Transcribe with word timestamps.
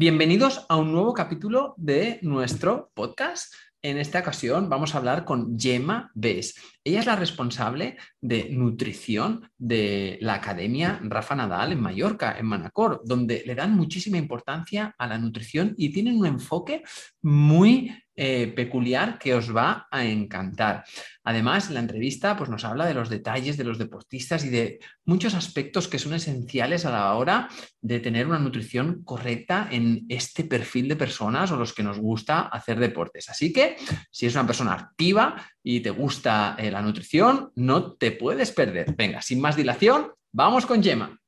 Bienvenidos 0.00 0.64
a 0.68 0.76
un 0.76 0.92
nuevo 0.92 1.12
capítulo 1.12 1.74
de 1.76 2.20
nuestro 2.22 2.92
podcast. 2.94 3.52
En 3.80 3.96
esta 3.96 4.18
ocasión 4.18 4.68
vamos 4.68 4.94
a 4.94 4.98
hablar 4.98 5.24
con 5.24 5.56
Gemma 5.56 6.10
Bes. 6.14 6.56
Ella 6.82 6.98
es 6.98 7.06
la 7.06 7.14
responsable 7.14 7.96
de 8.20 8.48
nutrición 8.50 9.48
de 9.56 10.18
la 10.20 10.34
Academia 10.34 10.98
Rafa 11.04 11.36
Nadal 11.36 11.70
en 11.70 11.80
Mallorca, 11.80 12.36
en 12.36 12.46
Manacor, 12.46 13.02
donde 13.04 13.44
le 13.46 13.54
dan 13.54 13.76
muchísima 13.76 14.18
importancia 14.18 14.96
a 14.98 15.06
la 15.06 15.18
nutrición 15.18 15.74
y 15.76 15.92
tienen 15.92 16.18
un 16.18 16.26
enfoque 16.26 16.82
muy 17.22 17.92
eh, 18.20 18.48
peculiar 18.48 19.16
que 19.16 19.32
os 19.32 19.54
va 19.54 19.86
a 19.92 20.04
encantar. 20.04 20.84
Además, 21.22 21.70
la 21.70 21.78
entrevista 21.78 22.36
pues, 22.36 22.50
nos 22.50 22.64
habla 22.64 22.84
de 22.84 22.94
los 22.94 23.08
detalles 23.08 23.56
de 23.56 23.62
los 23.62 23.78
deportistas 23.78 24.44
y 24.44 24.48
de 24.48 24.80
muchos 25.04 25.34
aspectos 25.34 25.86
que 25.86 26.00
son 26.00 26.14
esenciales 26.14 26.84
a 26.84 26.90
la 26.90 27.14
hora 27.14 27.48
de 27.80 28.00
tener 28.00 28.26
una 28.26 28.40
nutrición 28.40 29.04
correcta 29.04 29.68
en 29.70 30.04
este 30.08 30.42
perfil 30.42 30.88
de 30.88 30.96
personas 30.96 31.52
o 31.52 31.56
los 31.56 31.72
que 31.72 31.84
nos 31.84 32.00
gusta 32.00 32.40
hacer 32.40 32.80
deportes. 32.80 33.28
Así 33.28 33.52
que, 33.52 33.67
si 34.10 34.26
eres 34.26 34.36
una 34.36 34.46
persona 34.46 34.72
activa 34.72 35.46
y 35.62 35.80
te 35.80 35.90
gusta 35.90 36.56
eh, 36.58 36.70
la 36.70 36.82
nutrición, 36.82 37.52
no 37.54 37.92
te 37.92 38.12
puedes 38.12 38.52
perder. 38.52 38.94
Venga, 38.96 39.22
sin 39.22 39.40
más 39.40 39.56
dilación, 39.56 40.12
vamos 40.32 40.66
con 40.66 40.82
Gemma. 40.82 41.18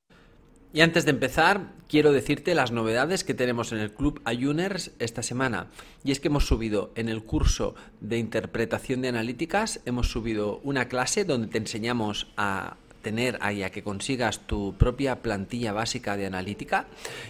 Y 0.73 0.83
antes 0.83 1.05
de 1.05 1.11
empezar, 1.11 1.73
quiero 1.89 2.13
decirte 2.13 2.55
las 2.55 2.71
novedades 2.71 3.25
que 3.25 3.35
tenemos 3.35 3.73
en 3.73 3.79
el 3.79 3.93
Club 3.93 4.21
Ayuners 4.25 4.93
esta 5.01 5.23
semana. 5.23 5.67
Y 6.05 6.13
es 6.13 6.21
que 6.21 6.29
hemos 6.29 6.47
subido 6.47 6.93
en 6.95 7.09
el 7.09 7.25
curso 7.25 7.75
de 8.01 8.19
interpretación 8.19 9.03
de 9.03 9.09
analíticas, 9.09 9.81
hemos 9.85 10.13
subido 10.13 10.61
una 10.63 10.87
clase 10.87 11.25
donde 11.25 11.49
te 11.49 11.59
enseñamos 11.59 12.29
a 12.37 12.77
tener 13.03 13.39
ahí 13.41 13.63
a 13.63 13.71
que 13.71 13.83
consigas 13.83 14.41
tu 14.41 14.75
propia 14.75 15.23
plantilla 15.23 15.73
básica 15.73 16.17
de 16.17 16.27
analítica 16.27 16.87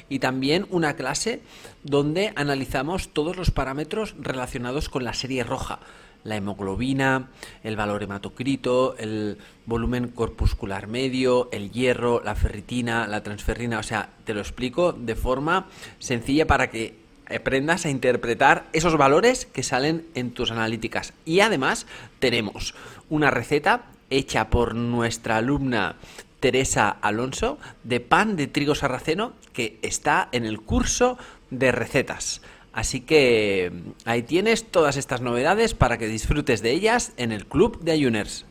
y 0.08 0.18
también 0.18 0.66
una 0.70 0.96
clase 0.96 1.40
donde 1.82 2.32
analizamos 2.36 3.08
todos 3.08 3.36
los 3.36 3.50
parámetros 3.50 4.14
relacionados 4.18 4.88
con 4.88 5.04
la 5.04 5.14
serie 5.14 5.44
roja 5.44 5.80
la 6.24 6.36
hemoglobina, 6.36 7.30
el 7.64 7.76
valor 7.76 8.02
hematocrito, 8.02 8.96
el 8.98 9.38
volumen 9.66 10.08
corpuscular 10.08 10.86
medio, 10.86 11.48
el 11.52 11.70
hierro, 11.70 12.22
la 12.22 12.34
ferritina, 12.34 13.06
la 13.06 13.22
transferrina. 13.22 13.78
O 13.78 13.82
sea, 13.82 14.10
te 14.24 14.34
lo 14.34 14.40
explico 14.40 14.92
de 14.92 15.14
forma 15.14 15.66
sencilla 15.98 16.46
para 16.46 16.70
que 16.70 17.00
aprendas 17.34 17.86
a 17.86 17.90
interpretar 17.90 18.66
esos 18.72 18.96
valores 18.96 19.46
que 19.46 19.62
salen 19.62 20.06
en 20.14 20.32
tus 20.32 20.50
analíticas. 20.50 21.14
Y 21.24 21.40
además 21.40 21.86
tenemos 22.18 22.74
una 23.08 23.30
receta 23.30 23.84
hecha 24.10 24.50
por 24.50 24.74
nuestra 24.74 25.38
alumna 25.38 25.96
Teresa 26.40 26.88
Alonso 26.88 27.58
de 27.84 28.00
pan 28.00 28.36
de 28.36 28.46
trigo 28.46 28.74
sarraceno 28.74 29.34
que 29.52 29.78
está 29.82 30.28
en 30.32 30.44
el 30.44 30.60
curso 30.60 31.18
de 31.50 31.72
recetas. 31.72 32.42
Así 32.72 33.00
que 33.00 33.72
ahí 34.04 34.22
tienes 34.22 34.70
todas 34.70 34.96
estas 34.96 35.20
novedades 35.20 35.74
para 35.74 35.98
que 35.98 36.06
disfrutes 36.06 36.62
de 36.62 36.70
ellas 36.70 37.12
en 37.16 37.32
el 37.32 37.46
Club 37.46 37.80
de 37.80 37.92
Ayuners. 37.92 38.46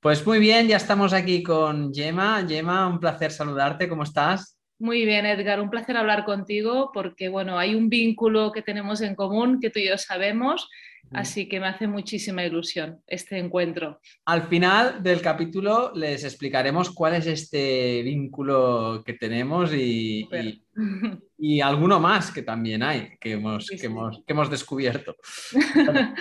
Pues 0.00 0.24
muy 0.24 0.38
bien, 0.38 0.68
ya 0.68 0.76
estamos 0.76 1.12
aquí 1.12 1.42
con 1.42 1.92
Gemma. 1.92 2.44
Gemma, 2.48 2.86
un 2.86 3.00
placer 3.00 3.32
saludarte, 3.32 3.88
¿cómo 3.88 4.04
estás? 4.04 4.56
Muy 4.78 5.04
bien, 5.04 5.26
Edgar, 5.26 5.60
un 5.60 5.70
placer 5.70 5.96
hablar 5.96 6.24
contigo 6.24 6.92
porque, 6.94 7.28
bueno, 7.28 7.58
hay 7.58 7.74
un 7.74 7.88
vínculo 7.88 8.52
que 8.52 8.62
tenemos 8.62 9.00
en 9.00 9.16
común 9.16 9.58
que 9.60 9.70
tú 9.70 9.80
y 9.80 9.88
yo 9.88 9.98
sabemos 9.98 10.68
Así 11.12 11.48
que 11.48 11.60
me 11.60 11.68
hace 11.68 11.86
muchísima 11.86 12.44
ilusión 12.44 13.00
este 13.06 13.38
encuentro. 13.38 14.00
Al 14.26 14.48
final 14.48 15.02
del 15.02 15.20
capítulo 15.20 15.92
les 15.94 16.24
explicaremos 16.24 16.90
cuál 16.90 17.14
es 17.14 17.26
este 17.26 18.02
vínculo 18.02 19.02
que 19.04 19.14
tenemos 19.14 19.72
y, 19.72 20.28
y, 21.38 21.60
alguno 21.60 22.00
más 22.00 22.30
que 22.30 22.42
también 22.42 22.82
hay, 22.82 23.16
que 23.20 23.32
hemos, 23.32 23.68
que 23.68 23.86
hemos, 24.32 24.50
descubierto. 24.50 25.16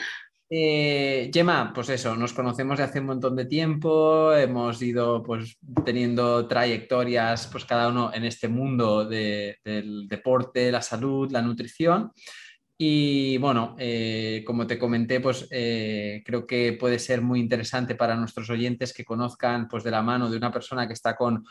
Eh, 0.50 1.30
Gemma, 1.34 1.74
pues 1.76 1.90
eso, 1.90 2.16
nos 2.16 2.32
conocemos 2.32 2.78
de 2.78 2.86
hace 2.86 3.02
un 3.02 3.08
montón 3.08 3.36
de 3.36 3.44
tiempo, 3.44 4.34
hemos 4.34 4.82
ido 4.82 5.22
pues 5.22 5.58
teniendo 5.84 6.48
trayectorias, 6.48 7.48
pues 7.48 7.66
cada 7.66 7.90
uno 7.90 8.12
en 8.14 8.24
este 8.24 8.48
mundo 8.48 9.04
del 9.04 10.08
deporte, 10.08 10.72
la 10.72 10.82
salud, 10.82 11.30
la 11.32 11.42
nutrición. 11.42 12.14
Y 12.80 13.40
bueno, 13.40 13.76
eh, 13.80 14.44
como 14.46 14.68
te 14.68 14.78
comenté, 14.78 15.20
pues 15.20 15.48
eh, 15.50 16.22
creo 16.24 16.46
que 16.46 16.74
puede 16.74 17.00
ser 17.00 17.24
muy 17.24 17.40
interesante 17.40 17.96
para 17.96 18.16
nuestros 18.16 18.52
oyentes 18.52 18.94
que 18.94 19.04
conozcan 19.04 19.68
pues, 19.68 19.84
de 19.84 19.90
la 19.90 20.04
mano 20.04 20.30
de 20.30 20.38
una 20.38 20.52
persona 20.52 20.86
que 20.86 20.94
está 20.94 21.16
con, 21.16 21.44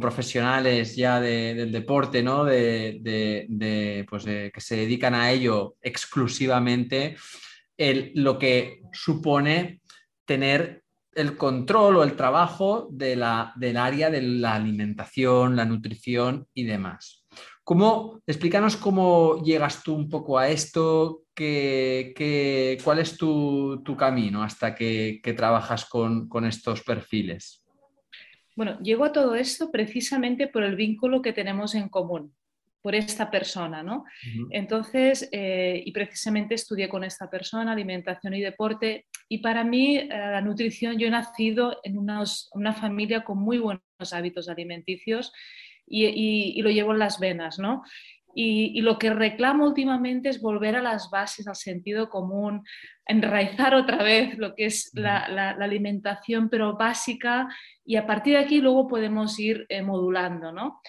profesionales 0.00 0.96
ya 0.96 1.20
del 1.20 1.70
deporte, 1.70 2.22
¿no? 2.22 2.44
De, 2.44 4.06
pues, 4.08 4.24
que 4.24 4.60
se 4.60 4.76
dedican 4.76 5.14
a 5.14 5.30
ello 5.30 5.76
exclusivamente, 5.82 7.16
lo 8.14 8.38
que 8.38 8.80
supone 8.92 9.82
tener 10.24 10.84
el 11.12 11.36
control 11.36 11.96
o 11.96 12.02
el 12.02 12.16
trabajo 12.16 12.88
de 12.90 13.16
la, 13.16 13.52
del 13.56 13.76
área 13.76 14.10
de 14.10 14.22
la 14.22 14.54
alimentación, 14.54 15.54
la 15.56 15.66
nutrición 15.66 16.46
y 16.54 16.64
demás. 16.64 17.19
¿Cómo, 17.70 18.20
explícanos 18.26 18.76
cómo 18.76 19.44
llegas 19.44 19.84
tú 19.84 19.94
un 19.94 20.08
poco 20.08 20.36
a 20.36 20.48
esto, 20.48 21.22
cuál 22.82 22.98
es 22.98 23.16
tu, 23.16 23.96
camino 23.96 24.42
hasta 24.42 24.74
que, 24.74 25.20
trabajas 25.36 25.84
con, 25.84 26.44
estos 26.46 26.82
perfiles. 26.82 27.64
Bueno, 28.56 28.76
llego 28.80 29.04
a 29.04 29.12
todo 29.12 29.36
esto 29.36 29.70
precisamente 29.70 30.48
por 30.48 30.64
el 30.64 30.74
vínculo 30.74 31.22
que 31.22 31.32
tenemos 31.32 31.76
en 31.76 31.88
común, 31.88 32.34
por 32.82 32.96
esta 32.96 33.30
persona, 33.30 33.84
¿no? 33.84 34.04
Entonces, 34.50 35.28
eh, 35.30 35.80
y 35.86 35.92
precisamente 35.92 36.56
estudié 36.56 36.88
con 36.88 37.04
esta 37.04 37.30
persona 37.30 37.70
alimentación 37.70 38.34
y 38.34 38.40
deporte, 38.40 39.06
y 39.28 39.38
para 39.38 39.62
mí 39.62 39.96
eh, 39.96 40.08
la 40.08 40.40
nutrición, 40.40 40.98
yo 40.98 41.06
he 41.06 41.10
nacido 41.10 41.78
en 41.84 41.98
una 41.98 42.72
familia 42.72 43.22
con 43.22 43.38
muy 43.38 43.58
buenos 43.58 44.12
hábitos 44.12 44.48
alimenticios 44.48 45.32
y, 45.90 46.62
lo 46.62 46.70
llevo 46.70 46.92
en 46.92 47.00
las 47.00 47.18
venas, 47.18 47.58
¿no? 47.58 47.82
Y, 48.32 48.80
lo 48.82 48.96
que 48.96 49.12
reclamo 49.12 49.66
últimamente 49.66 50.28
es 50.28 50.40
volver 50.40 50.76
a 50.76 50.82
las 50.82 51.10
bases, 51.10 51.48
al 51.48 51.56
sentido 51.56 52.08
común, 52.08 52.62
enraizar 53.04 53.74
otra 53.74 54.04
vez 54.04 54.38
lo 54.38 54.54
que 54.54 54.66
es 54.66 54.92
la, 54.94 55.50
alimentación, 55.50 56.48
pero 56.48 56.76
básica, 56.76 57.48
y 57.84 57.96
a 57.96 58.06
partir 58.06 58.34
de 58.34 58.44
aquí 58.44 58.60
luego 58.60 58.86
podemos 58.86 59.36
ir 59.40 59.66
eh, 59.68 59.82
modulando, 59.82 60.52
¿no? 60.52 60.80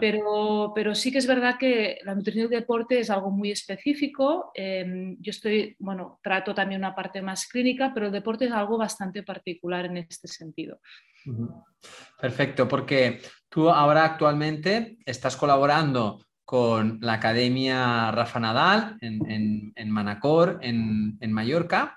Pero, 0.00 0.72
pero 0.74 0.94
sí 0.94 1.12
que 1.12 1.18
es 1.18 1.26
verdad 1.26 1.58
que 1.58 1.98
la 2.02 2.14
nutrición 2.14 2.48
del 2.48 2.60
deporte 2.60 2.98
es 2.98 3.10
algo 3.10 3.30
muy 3.30 3.50
específico. 3.50 4.52
Em, 4.54 5.18
yo 5.20 5.30
estoy, 5.32 5.76
bueno, 5.78 6.18
trato 6.22 6.54
también 6.54 6.80
una 6.80 6.94
parte 6.94 7.20
más 7.20 7.46
clínica, 7.46 7.92
pero 7.92 8.06
el 8.06 8.12
deporte 8.12 8.46
es 8.46 8.52
algo 8.52 8.78
bastante 8.78 9.22
particular 9.22 9.84
en 9.84 9.98
este 9.98 10.28
sentido. 10.28 10.80
Perfecto, 12.20 12.66
porque 12.66 13.20
tú 13.48 13.70
ahora 13.70 14.04
actualmente 14.04 14.98
estás 15.04 15.36
colaborando 15.36 16.20
con 16.44 16.98
la 17.00 17.14
Academia 17.14 18.10
Rafa 18.12 18.38
Nadal 18.38 18.96
en, 19.00 19.90
Manacor, 19.90 20.60
en, 20.62 21.32
Mallorca, 21.32 21.96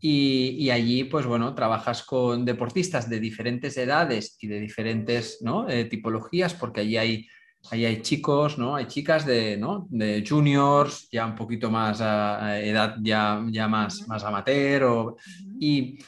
y, 0.00 0.70
allí, 0.70 1.02
pues 1.04 1.26
bueno, 1.26 1.54
trabajas 1.56 2.04
con 2.04 2.44
deportistas 2.44 3.10
de 3.10 3.18
diferentes 3.18 3.76
edades 3.76 4.38
y 4.40 4.46
de 4.46 4.60
diferentes 4.60 5.40
eh, 5.68 5.84
tipologías, 5.86 6.54
porque 6.54 6.82
allí 6.82 6.96
hay, 6.96 7.26
hay 7.72 8.00
chicos, 8.00 8.56
¿no? 8.56 8.76
Hay 8.76 8.86
chicas 8.86 9.26
de, 9.26 9.56
¿no? 9.56 9.88
de 9.90 10.24
juniors, 10.26 11.08
ya 11.10 11.26
un 11.26 11.34
poquito 11.34 11.68
más 11.68 12.00
a, 12.00 12.60
edad 12.60 12.96
ya, 13.02 13.44
ya 13.50 13.66
más, 13.66 14.06
más 14.06 14.22
amateur. 14.22 15.16
y 15.58 15.98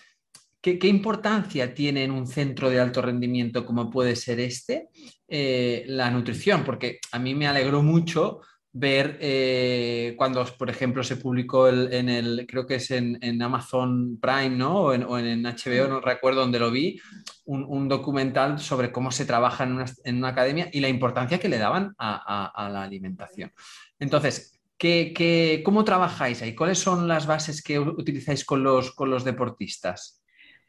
¿Qué, 0.60 0.78
importancia 0.88 1.72
tiene 1.72 2.04
en 2.04 2.10
un 2.10 2.26
centro 2.26 2.68
de 2.68 2.80
alto 2.80 3.00
rendimiento 3.00 3.64
como 3.64 3.90
puede 3.90 4.14
ser 4.14 4.40
este 4.40 4.88
eh, 5.26 5.84
la 5.88 6.10
nutrición? 6.10 6.64
Porque 6.64 6.98
a 7.12 7.18
mí 7.18 7.34
me 7.34 7.46
alegró 7.46 7.82
mucho 7.82 8.40
ver 8.72 9.18
eh, 9.20 10.14
cuando, 10.16 10.44
por 10.58 10.70
ejemplo, 10.70 11.02
se 11.02 11.16
publicó 11.16 11.68
en 11.68 12.08
el, 12.08 12.46
creo 12.46 12.66
que 12.66 12.76
es 12.76 12.90
en, 12.90 13.42
Amazon 13.42 14.18
Prime, 14.20 14.50
¿no? 14.50 14.82
O 14.82 14.92
en, 14.94 15.42
HBO, 15.42 15.88
no 15.88 16.00
recuerdo 16.00 16.40
dónde 16.40 16.60
lo 16.60 16.70
vi, 16.70 17.00
un, 17.46 17.88
documental 17.88 18.60
sobre 18.60 18.92
cómo 18.92 19.10
se 19.10 19.24
trabaja 19.24 19.64
en 19.64 20.16
una, 20.16 20.28
academia 20.28 20.68
y 20.72 20.80
la 20.80 20.88
importancia 20.88 21.40
que 21.40 21.48
le 21.48 21.58
daban 21.58 21.94
a, 21.98 22.68
la 22.70 22.82
alimentación. 22.82 23.50
Entonces, 23.98 24.60
¿qué, 24.78 25.62
cómo 25.64 25.84
trabajáis 25.84 26.42
ahí? 26.42 26.54
¿Cuáles 26.54 26.78
son 26.78 27.08
las 27.08 27.26
bases 27.26 27.62
que 27.62 27.78
utilizáis 27.78 28.44
con 28.44 28.62
los, 28.62 28.92
con 28.94 29.10
los 29.10 29.24
deportistas? 29.24 30.19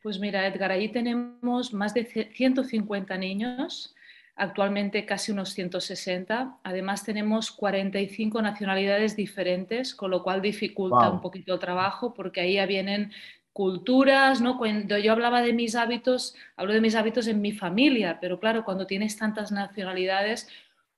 Pues 0.01 0.19
mira, 0.19 0.47
Edgar, 0.47 0.71
allí 0.71 0.89
tenemos 0.89 1.73
más 1.73 1.93
de 1.93 2.05
150 2.05 3.17
niños, 3.17 3.95
actualmente 4.35 5.05
casi 5.05 5.31
unos 5.31 5.53
160. 5.53 6.57
Además 6.63 7.03
tenemos 7.05 7.51
45 7.51 8.41
nacionalidades 8.41 9.15
diferentes, 9.15 9.93
con 9.93 10.09
lo 10.09 10.23
cual 10.23 10.41
dificulta 10.41 11.09
un 11.09 11.21
poquito 11.21 11.53
el 11.53 11.59
trabajo 11.59 12.13
porque 12.13 12.41
ahí 12.41 12.53
ya 12.55 12.65
vienen 12.65 13.11
culturas, 13.53 14.41
¿no? 14.41 14.57
Cuando 14.57 14.97
yo 14.97 15.11
hablaba 15.11 15.41
de 15.41 15.53
mis 15.53 15.75
hábitos, 15.75 16.35
hablo 16.55 16.73
de 16.73 16.81
mis 16.81 16.95
hábitos 16.95 17.27
en 17.27 17.41
mi 17.41 17.51
familia, 17.51 18.17
pero 18.19 18.39
claro, 18.39 18.63
cuando 18.63 18.87
tienes 18.87 19.17
tantas 19.17 19.51
nacionalidades, 19.51 20.47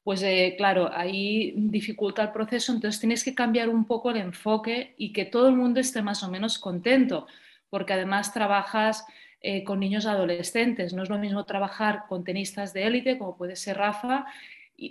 pues 0.03 0.21
eh, 0.23 0.53
claro, 0.57 0.91
ahí 0.93 1.53
dificulta 1.57 2.21
el 2.21 2.31
proceso, 2.31 2.71
entonces 2.71 2.99
tienes 2.99 3.23
que 3.23 3.33
cambiar 3.33 3.69
un 3.69 3.85
poco 3.85 4.11
el 4.11 4.17
enfoque 4.17 4.93
y 4.97 5.13
que 5.13 5.25
todo 5.25 5.47
el 5.49 5.55
mundo 5.55 5.79
esté 5.79 6.01
más 6.01 6.23
o 6.23 6.29
menos 6.29 6.59
contento, 6.59 7.27
porque 7.73 7.93
además 7.93 8.31
trabajas 8.31 9.03
eh, 9.41 9.63
con 9.63 9.79
niños 9.79 10.05
adolescentes, 10.05 10.93
no 10.93 11.01
es 11.01 11.09
lo 11.09 11.17
mismo 11.17 11.43
trabajar 11.43 12.03
con 12.07 12.23
tenistas 12.23 12.71
de 12.71 12.85
élite, 12.85 13.17
como 13.17 13.35
puede 13.35 13.55
ser 13.55 13.77
Rafa, 13.77 14.27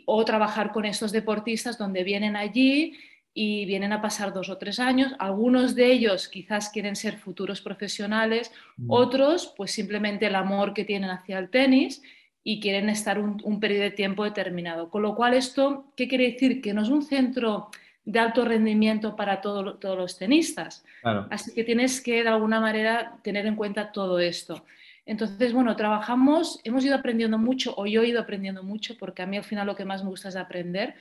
o 0.04 0.24
trabajar 0.24 0.72
con 0.72 0.84
estos 0.84 1.12
deportistas 1.12 1.78
donde 1.78 2.02
vienen 2.02 2.34
allí 2.34 2.98
y 3.32 3.66
vienen 3.66 3.92
a 3.92 4.02
pasar 4.02 4.32
dos 4.32 4.48
o 4.48 4.58
tres 4.58 4.80
años. 4.80 5.12
Algunos 5.20 5.76
de 5.76 5.92
ellos 5.92 6.26
quizás 6.26 6.70
quieren 6.70 6.96
ser 6.96 7.18
futuros 7.18 7.60
profesionales, 7.60 8.50
mm. 8.78 8.90
otros 8.90 9.54
pues 9.56 9.70
simplemente 9.70 10.26
el 10.26 10.34
amor 10.34 10.74
que 10.74 10.84
tienen 10.84 11.10
hacia 11.10 11.38
el 11.38 11.50
tenis 11.50 12.02
y 12.42 12.58
quieren 12.58 12.88
estar 12.88 13.20
un, 13.20 13.60
periodo 13.60 13.84
de 13.84 13.90
tiempo 13.92 14.24
determinado. 14.24 14.90
Con 14.90 15.02
lo 15.02 15.14
cual, 15.14 15.34
¿esto 15.34 15.84
qué 15.96 16.08
quiere 16.08 16.32
decir? 16.32 16.60
Que 16.60 16.74
no 16.74 16.82
es 16.82 16.88
un 16.88 17.04
centro 17.04 17.70
de 18.04 18.18
alto 18.18 18.44
rendimiento 18.44 19.14
para 19.14 19.40
todos 19.40 19.96
los 19.96 20.18
tenistas. 20.18 20.84
Así 21.30 21.54
que 21.54 21.64
tienes 21.64 22.00
que, 22.00 22.22
de 22.22 22.28
alguna 22.28 22.60
manera, 22.60 23.18
tener 23.22 23.46
en 23.46 23.56
cuenta 23.56 23.92
todo 23.92 24.18
esto. 24.18 24.64
Entonces, 25.04 25.52
bueno, 25.52 25.74
trabajamos, 25.76 26.60
hemos 26.64 26.84
ido 26.84 26.94
aprendiendo 26.94 27.38
mucho, 27.38 27.74
o 27.76 27.86
yo 27.86 28.02
he 28.02 28.08
ido 28.08 28.20
aprendiendo 28.20 28.62
mucho, 28.62 28.96
porque 28.98 29.22
a 29.22 29.26
mí 29.26 29.36
al 29.36 29.44
final 29.44 29.66
lo 29.66 29.76
que 29.76 29.84
más 29.84 30.02
me 30.02 30.10
gusta 30.10 30.28
es 30.28 30.36
aprender, 30.36 30.94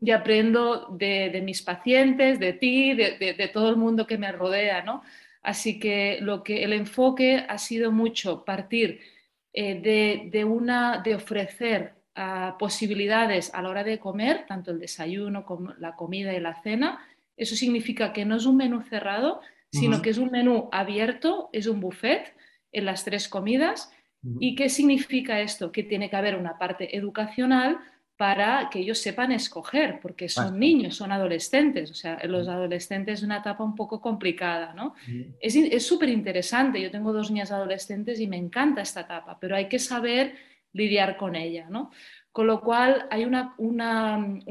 y 0.00 0.12
aprendo 0.12 0.86
de, 0.90 1.40
mis 1.42 1.62
pacientes, 1.62 2.38
de 2.38 2.52
ti, 2.52 2.94
de, 2.94 3.50
todo 3.52 3.70
el 3.70 3.76
mundo 3.76 4.06
que 4.06 4.18
me 4.18 4.30
rodea, 4.30 4.82
¿no? 4.82 5.02
Así 5.42 5.80
que 5.80 6.18
lo 6.20 6.42
que 6.42 6.62
el 6.62 6.72
enfoque 6.72 7.44
ha 7.48 7.58
sido 7.58 7.90
mucho 7.90 8.44
partir 8.44 9.00
eh, 9.52 10.28
de, 10.30 10.44
una, 10.44 10.98
de 10.98 11.14
ofrecer 11.16 11.94
ah, 12.18 12.56
posibilidades 12.58 13.54
a 13.54 13.62
la 13.62 13.70
hora 13.70 13.84
de 13.84 13.98
comer, 13.98 14.44
tanto 14.46 14.72
el 14.72 14.80
desayuno 14.80 15.46
como 15.46 15.72
la 15.78 15.96
comida 15.96 16.34
y 16.34 16.40
la 16.40 16.60
cena. 16.62 16.98
Eso 17.36 17.54
significa 17.54 18.12
que 18.12 18.24
no 18.24 18.36
es 18.36 18.44
un 18.44 18.56
menú 18.56 18.82
cerrado, 18.82 19.40
sino 19.70 20.02
que 20.02 20.10
es 20.10 20.18
un 20.18 20.30
menú 20.30 20.68
abierto, 20.72 21.50
es 21.52 21.66
un 21.66 21.80
buffet 21.80 22.34
en 22.72 22.84
las 22.84 23.04
tres 23.04 23.28
comidas. 23.28 23.92
¿Y 24.40 24.56
qué 24.56 24.68
significa 24.68 25.40
esto? 25.40 25.70
Que 25.70 25.84
tiene 25.84 26.10
que 26.10 26.16
haber 26.16 26.36
una 26.36 26.58
parte 26.58 26.96
educación 26.96 27.52
para 28.18 28.68
que 28.68 28.80
ellos 28.80 28.98
sepan 28.98 29.30
escoger, 29.30 30.00
porque 30.02 30.28
son 30.28 30.58
niños, 30.58 30.96
son 30.96 31.12
adolescentes, 31.12 31.92
o 31.92 31.94
sea, 31.94 32.18
los 32.24 32.48
adolescentes 32.48 33.20
es 33.20 33.24
una 33.24 33.38
etapa 33.38 33.62
un 33.62 33.76
poco 33.76 34.00
complicada, 34.00 34.74
¿no? 34.74 34.96
Es 35.40 35.86
súper 35.86 36.08
interesante, 36.08 36.82
yo 36.82 36.90
tengo 36.90 37.12
dos 37.12 37.30
niñas 37.30 37.52
adolescentes 37.52 38.18
y 38.18 38.26
me 38.26 38.36
encanta 38.36 38.82
esta 38.82 39.02
etapa, 39.02 39.38
pero 39.40 39.54
hay 39.54 39.68
que 39.68 39.78
saber 39.78 40.34
lidiar 40.72 41.16
con 41.16 41.34
ella, 41.34 41.68
¿no? 41.70 41.90
Con 42.32 42.46
lo 42.46 42.60
cual 42.60 43.06
hay 43.10 43.24
una, 43.24 43.54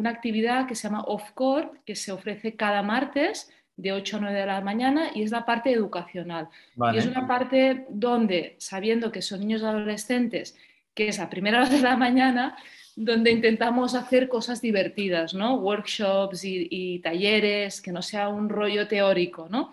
actividad 0.06 0.68
que 0.68 0.76
se 0.76 0.88
llama 0.88 1.04
Off-Core, 1.04 1.70
que 1.86 1.96
se 1.96 2.12
ofrece 2.12 2.56
cada 2.56 2.82
martes 2.84 3.50
de 3.78 3.94
8 3.94 4.18
a 4.18 4.20
9 4.22 4.40
de 4.40 4.46
la 4.46 4.62
mañana 4.62 5.12
y 5.14 5.22
es 5.22 5.32
la 5.32 5.46
parte 5.46 5.72
educacional. 5.72 6.50
Y 6.94 6.98
es 6.98 7.06
una 7.06 7.28
parte 7.28 7.86
donde, 7.90 8.56
sabiendo 8.58 9.12
que 9.12 9.22
son 9.22 9.42
niños 9.42 9.64
adolescentes, 9.64 10.58
que 10.94 11.10
es 11.10 11.20
a 11.20 11.30
primera 11.30 11.62
hora 11.62 11.70
de 11.70 11.82
la 11.82 11.96
mañana, 11.96 12.58
donde 12.98 13.32
intentamos 13.32 13.94
hacer 13.94 14.28
cosas 14.28 14.60
divertidas, 14.60 15.36
¿no? 15.36 15.56
Workshops 15.58 16.42
y, 16.44 17.00
talleres, 17.00 17.80
que 17.80 17.92
no 17.92 18.02
sea 18.02 18.28
un 18.28 18.50
rollo 18.50 18.88
teórico, 18.88 19.48
¿no? 19.50 19.72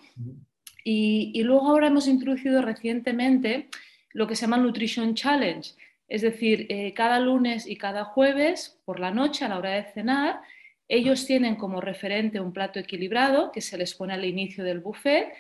Y, 0.85 1.43
luego 1.43 1.69
ahora 1.69 1.87
hemos 1.87 2.07
introducido 2.07 2.61
recientemente 2.61 3.71
lo 4.13 4.27
que 4.27 4.37
se 4.37 4.43
llama 4.43 4.59
Nutrition 4.59 5.15
Challenge, 5.15 5.71
es 6.15 6.23
decir, 6.23 6.67
eh, 6.69 6.95
cada 6.95 7.19
lunes 7.19 7.67
y 7.67 7.75
cada 7.75 8.05
jueves 8.05 8.81
por 8.85 9.01
la 9.01 9.11
noche 9.11 9.45
a 9.45 9.49
la 9.49 9.59
hora 9.59 9.71
de 9.71 9.83
cenar, 9.83 10.41
ellos 10.87 11.27
tienen 11.27 11.57
como 11.57 11.81
referente 11.81 12.39
un 12.39 12.53
plato 12.53 12.79
equilibrado 12.79 13.51
que 13.51 13.61
se 13.61 13.77
les 13.77 13.95
pone 13.95 14.15
al 14.15 14.25
inicio 14.25 14.63
del 14.63 14.79
buffet 14.79 15.33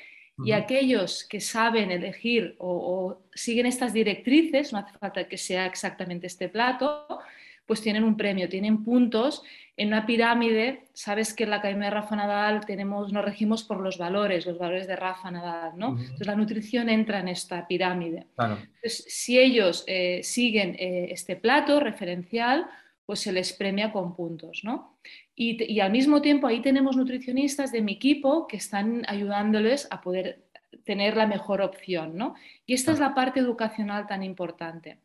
y 0.45 0.51
aquellos 0.51 1.23
que 1.29 1.41
saben 1.41 1.93
elegir 1.93 2.57
o, 2.59 2.71
o, 2.71 3.23
siguen 3.37 3.67
estas 3.67 3.93
directrices, 3.93 4.73
no 4.73 4.81
hace 4.81 4.99
falta 4.99 5.29
que 5.29 5.39
sea 5.39 5.65
exactamente 5.65 6.27
este 6.27 6.49
plato, 6.49 7.21
pues 7.67 7.81
tienen 7.81 8.05
un 8.05 8.17
premio, 8.17 8.49
tienen 8.49 8.85
puntos 8.85 9.43
en 9.77 9.89
una 9.89 10.07
pirámide. 10.07 10.85
Sabes 10.93 11.35
que 11.35 11.45
en 11.45 11.51
la 11.51 11.57
Academia 11.57 11.87
de 11.87 11.95
Rafa 11.95 12.17
Nadal 12.17 12.65
tenemos, 12.67 13.13
nos 13.13 13.25
regimos 13.25 13.65
por 13.65 13.81
los 13.81 13.99
valores, 13.99 14.47
los 14.47 14.59
valores 14.59 14.87
de 14.87 14.97
Rafa 14.97 15.31
Nadal, 15.31 15.73
¿no? 15.77 15.99
Entonces 15.99 16.27
la 16.27 16.37
nutrición 16.37 16.89
entra 16.89 17.21
en 17.21 17.29
esta 17.29 17.67
pirámide. 17.67 18.27
Entonces, 18.39 19.05
si 19.09 19.39
ellos 19.39 19.85
eh, 19.87 20.21
siguen 20.23 20.77
eh, 20.79 21.09
este 21.11 21.37
plato 21.37 21.81
referencial, 21.81 22.67
pues 23.07 23.21
se 23.21 23.33
les 23.33 23.53
premia 23.53 23.93
con 23.93 24.15
puntos, 24.15 24.61
¿no? 24.65 24.99
Y, 25.35 25.63
y, 25.73 25.81
al 25.81 25.91
mismo 25.91 26.23
tiempo 26.23 26.47
ahí 26.47 26.63
tenemos 26.63 26.97
nutricionistas 26.97 27.73
de 27.73 27.83
mi 27.83 27.93
equipo 27.93 28.47
que 28.47 28.57
están 28.57 29.05
ayudándoles 29.09 29.89
a 29.91 30.01
poder 30.01 30.45
tener 30.85 31.17
la 31.17 31.27
mejor 31.27 31.61
opción, 31.61 32.17
¿no? 32.17 32.35
Y 32.67 32.75
esta 32.75 32.93
es 32.93 33.01
la 33.01 33.15
parte 33.15 33.41
educacional 33.41 34.07
tan 34.07 34.23
importante. 34.23 34.99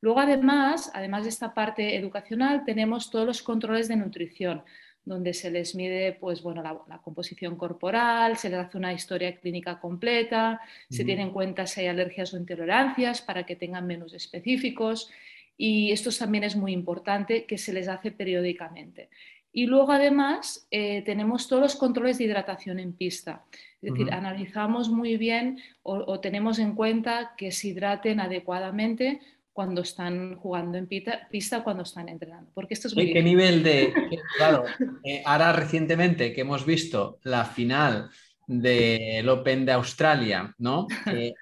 Luego, 0.00 0.20
además, 0.20 0.90
además 0.94 1.24
de 1.24 1.30
esta 1.30 1.54
parte 1.54 1.96
educacional, 1.96 2.64
tenemos 2.64 3.10
todos 3.10 3.26
los 3.26 3.42
controles 3.42 3.88
de 3.88 3.96
nutrición, 3.96 4.62
donde 5.04 5.34
se 5.34 5.50
les 5.50 5.74
mide 5.74 6.12
pues, 6.12 6.42
bueno, 6.42 6.62
la, 6.62 6.98
composición 6.98 7.56
corporal, 7.56 8.36
se 8.36 8.50
les 8.50 8.58
hace 8.58 8.76
una 8.76 8.92
historia 8.92 9.34
clínica 9.36 9.80
completa, 9.80 10.60
se 10.88 11.04
tiene 11.04 11.22
en 11.22 11.30
cuenta 11.30 11.66
si 11.66 11.80
hay 11.80 11.86
alergias 11.88 12.32
o 12.34 12.36
intolerancias 12.36 13.22
para 13.22 13.44
que 13.44 13.56
tengan 13.56 13.86
menús 13.86 14.12
específicos. 14.12 15.10
Y 15.56 15.90
esto 15.90 16.10
también 16.16 16.44
es 16.44 16.54
muy 16.54 16.72
importante 16.72 17.44
que 17.44 17.58
se 17.58 17.72
les 17.72 17.88
hace 17.88 18.12
periódicamente. 18.12 19.08
Y 19.50 19.66
luego, 19.66 19.90
además, 19.92 20.68
eh, 20.70 21.02
tenemos 21.02 21.48
todos 21.48 21.62
los 21.62 21.74
controles 21.74 22.18
de 22.18 22.24
hidratación 22.24 22.78
en 22.78 22.92
pista. 22.92 23.44
Es 23.80 23.90
decir, 23.92 24.12
analizamos 24.12 24.88
muy 24.88 25.16
bien 25.16 25.58
o, 25.82 25.94
o, 25.94 26.20
tenemos 26.20 26.58
en 26.58 26.74
cuenta 26.74 27.32
que 27.36 27.50
se 27.50 27.68
hidraten 27.68 28.20
adecuadamente 28.20 29.20
cuando 29.58 29.80
están 29.80 30.36
jugando 30.36 30.78
en 30.78 30.86
pista, 30.86 31.64
cuando 31.64 31.82
están 31.82 32.08
entrenando. 32.08 32.48
Porque 32.54 32.74
esto 32.74 32.86
es 32.86 32.94
muy 32.94 33.12
¿Qué, 33.12 33.24
nivel 33.24 33.64
de... 33.64 33.92
claro, 34.36 34.62
eh, 35.02 35.20
ahora 35.26 35.52
recientemente 35.52 36.32
que 36.32 36.42
hemos 36.42 36.64
visto 36.64 37.18
la 37.24 37.44
final 37.44 38.08
del 38.46 39.28
Open 39.28 39.66
de 39.66 39.72
Australia, 39.72 40.54
¿no? 40.58 40.86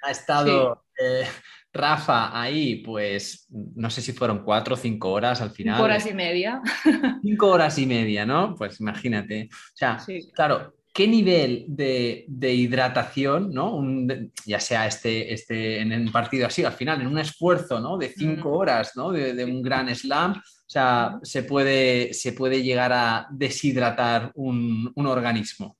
ha 0.03 0.11
estado 0.11 0.87
eh, 0.99 1.27
Rafa 1.71 2.41
ahí, 2.41 2.77
pues 2.77 3.49
no 3.51 3.91
sé 3.91 4.01
si 4.01 4.15
fueron 4.15 4.43
cuatro 4.45 4.77
o 4.77 4.79
cinco 4.79 5.13
horas 5.13 5.43
al 5.43 5.51
final. 5.51 5.75
Cinco 5.75 5.85
horas 5.85 6.07
y 6.07 6.15
media. 6.15 6.63
Cinco 7.21 7.49
horas 7.49 7.79
y 7.79 7.85
media, 7.85 8.25
¿no? 8.25 8.55
Pues 8.55 8.81
imagínate. 8.81 9.51
O 9.53 9.77
sea, 9.77 9.99
claro, 10.35 10.76
qué 10.97 11.07
nivel 11.07 11.67
de, 11.69 12.25
hidratación, 12.55 13.53
¿no? 13.53 13.85
ya 14.47 14.59
sea 14.59 14.87
este, 14.87 15.31
este, 15.31 15.81
en 15.81 15.93
un 15.93 16.11
partido 16.11 16.47
así, 16.47 16.65
al 16.65 16.73
final, 16.73 17.03
en 17.03 17.09
un 17.09 17.19
esfuerzo 17.19 17.81
¿no? 17.81 17.99
de 17.99 18.09
cinco 18.09 18.53
horas 18.53 18.93
¿no? 18.97 19.13
de, 19.13 19.45
un 19.45 19.61
gran 19.61 19.95
slam, 19.95 20.33
o 20.33 20.69
sea, 20.71 21.19
se 21.23 21.43
puede, 21.43 22.15
se 22.15 22.33
puede 22.33 22.63
llegar 22.63 22.93
a 22.95 23.27
deshidratar 23.31 24.33
un, 24.37 24.91
organismo. 24.97 25.77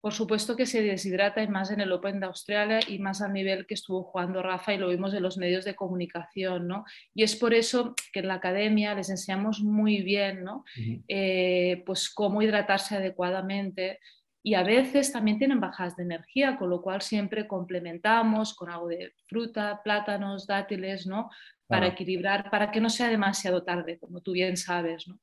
Por 0.00 0.12
supuesto 0.12 0.56
que 0.56 0.64
se 0.64 0.80
deshidrata 0.80 1.42
y 1.42 1.48
más 1.48 1.72
en 1.72 1.80
el 1.80 1.90
Open 1.90 2.20
de 2.20 2.26
Australia 2.26 2.78
y 2.86 3.00
más 3.00 3.20
al 3.20 3.32
nivel 3.32 3.66
que 3.66 3.74
estuvo 3.74 4.04
jugando 4.04 4.42
Rafa 4.42 4.72
y 4.72 4.78
lo 4.78 4.88
vimos 4.88 5.12
en 5.12 5.24
los 5.24 5.38
medios 5.38 5.64
de 5.64 5.74
comunicación, 5.74 6.68
¿no? 6.68 6.84
Y 7.12 7.24
es 7.24 7.36
por 7.36 7.52
eso 7.52 7.94
que 8.12 8.20
en 8.20 8.28
la 8.28 8.34
academia 8.34 8.94
les 8.94 9.10
enseñamos 9.10 9.60
muy 9.60 10.00
bien, 10.00 10.42
¿no? 10.42 10.64
Eh, 11.06 11.82
pues 11.84 12.08
cómo 12.08 12.40
hidratarse 12.40 12.96
adecuadamente, 12.96 13.98
y 14.42 14.54
a 14.54 14.62
veces 14.62 15.12
también 15.12 15.38
tienen 15.38 15.60
bajas 15.60 15.96
de 15.96 16.04
energía, 16.04 16.56
con 16.56 16.70
lo 16.70 16.80
cual 16.80 17.02
siempre 17.02 17.46
complementamos 17.46 18.54
con 18.54 18.70
algo 18.70 18.88
de 18.88 19.12
fruta, 19.26 19.80
plátanos, 19.84 20.46
dátiles, 20.46 21.06
¿no? 21.06 21.30
Para 21.66 21.86
equilibrar, 21.86 22.50
para 22.50 22.72
que 22.72 22.80
no 22.80 22.90
sea 22.90 23.08
demasiado 23.08 23.62
tarde, 23.62 23.98
como 23.98 24.22
tú 24.22 24.32
bien 24.32 24.56
sabes, 24.56 25.06
¿no? 25.06 25.20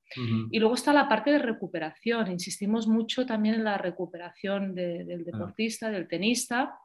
Y 0.50 0.60
luego 0.60 0.76
está 0.76 0.94
la 0.94 1.10
parte 1.10 1.32
de 1.32 1.40
recuperación. 1.40 2.32
Insistimos 2.32 2.88
mucho 2.88 3.26
también 3.26 3.56
en 3.56 3.66
la 3.66 3.78
recuperación 3.78 4.74
del 4.74 5.26
deportista, 5.26 5.90
del 5.90 6.08
tenista. 6.08 6.80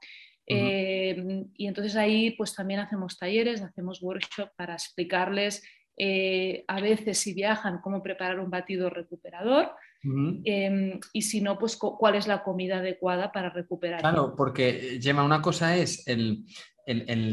Eh, 0.45 1.45
y 1.55 1.67
entonces 1.69 1.95
ahí 1.95 2.33
pues 2.33 2.55
también 2.57 2.81
hacemos 2.81 3.17
talleres, 3.17 3.63
hacemos 3.63 4.03
workshops 4.03 4.51
para 4.57 4.75
explicarles 4.75 5.63
eh, 5.97 6.65
a 6.67 6.81
veces 6.81 7.19
si 7.19 7.35
viajan 7.35 7.81
cómo 7.81 8.03
preparar 8.03 8.41
un 8.41 8.51
batido 8.51 8.91
recuperador 8.91 9.73
Em, 10.05 10.99
y 11.13 11.23
si 11.23 11.41
no, 11.41 11.59
pues 11.59 11.77
cuál 11.77 12.17
es 12.17 12.27
la 12.27 12.43
comida 12.43 12.79
adecuada 12.79 13.31
para 13.31 13.51
recuperar. 13.51 14.01
Claro, 14.01 14.35
porque 14.37 14.99
Gemma, 15.01 15.23
una 15.23 15.41
cosa 15.41 15.77
es 15.77 16.03
el, 16.07 16.45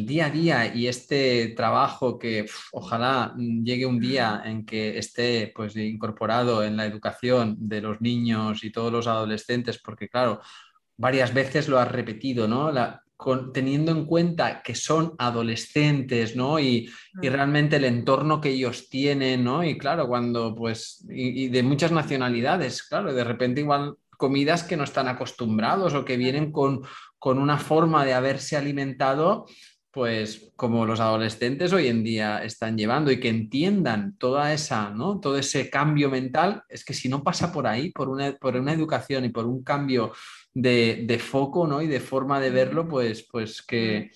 día 0.05 0.27
a 0.27 0.29
día 0.29 0.75
y 0.75 0.87
este 0.87 1.49
trabajo 1.49 2.19
que 2.19 2.45
ojalá 2.71 3.33
llegue 3.35 3.87
un 3.87 3.99
día 3.99 4.43
en 4.45 4.65
que 4.65 4.99
esté 4.99 5.51
pues, 5.55 5.75
incorporado 5.75 6.63
en 6.63 6.77
la 6.77 6.85
educación 6.85 7.55
de 7.59 7.81
los 7.81 7.99
niños 8.01 8.63
y 8.63 8.71
todos 8.71 8.91
los 8.91 9.07
adolescentes, 9.07 9.79
porque 9.79 10.07
claro, 10.07 10.39
varias 10.97 11.33
veces 11.33 11.67
lo 11.67 11.79
has 11.79 11.91
repetido, 11.91 12.47
¿no? 12.47 12.71
Teniendo 13.53 13.91
en 13.91 14.05
cuenta 14.05 14.61
que 14.61 14.75
son 14.75 15.13
adolescentes, 15.17 16.35
¿no? 16.35 16.59
Y, 16.59 16.89
y, 17.21 17.29
realmente 17.29 17.75
el 17.75 17.83
entorno 17.83 18.39
que 18.39 18.49
ellos 18.49 18.89
tienen, 18.89 19.43
¿no? 19.43 19.63
Y 19.63 19.77
claro, 19.77 20.07
cuando 20.07 20.55
pues, 20.55 21.05
y, 21.09 21.49
de 21.49 21.63
muchas 21.63 21.91
nacionalidades, 21.91 22.83
claro, 22.83 23.13
de 23.13 23.23
repente 23.23 23.61
igual 23.61 23.95
comidas 24.11 24.63
que 24.63 24.77
no 24.77 24.83
están 24.83 25.07
acostumbrados 25.07 25.93
o 25.93 26.05
que 26.05 26.17
vienen 26.17 26.51
con, 26.51 26.81
con 27.17 27.39
una 27.39 27.57
forma 27.57 28.05
de 28.05 28.13
haberse 28.13 28.55
alimentado 28.55 29.45
pues 29.91 30.51
como 30.55 30.85
los 30.85 30.99
adolescentes 30.99 31.73
hoy 31.73 31.87
en 31.87 32.03
día 32.03 32.43
están 32.43 32.77
llevando 32.77 33.11
y 33.11 33.19
que 33.19 33.29
entiendan 33.29 34.15
toda 34.17 34.53
esa, 34.53 34.91
¿no? 34.91 35.19
Todo 35.19 35.37
ese 35.37 35.69
cambio 35.69 36.09
mental, 36.09 36.63
es 36.69 36.85
que 36.85 36.93
si 36.93 37.09
no 37.09 37.23
pasa 37.23 37.51
por 37.51 37.65
ahí, 37.65 37.91
por 37.91 38.07
una, 38.07 38.31
por 38.33 38.55
una 38.55 38.73
educación 38.73 39.25
y 39.25 39.29
por 39.29 39.47
un 39.47 39.63
cambio 39.63 40.13
de, 40.53 41.19
foco, 41.19 41.67
¿no? 41.67 41.81
Y 41.81 41.87
de 41.87 41.99
forma 41.99 42.39
de 42.39 42.49
verlo, 42.49 42.87
pues, 42.87 43.27
pues 43.29 43.61
que... 43.61 44.11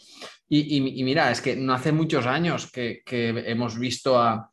Y, 0.49 1.03
mira, 1.03 1.31
es 1.31 1.41
que 1.41 1.55
no 1.55 1.73
hace 1.73 1.91
muchos 1.91 2.27
años 2.27 2.71
que, 2.71 3.01
hemos 3.07 3.79
visto 3.79 4.21
a, 4.21 4.51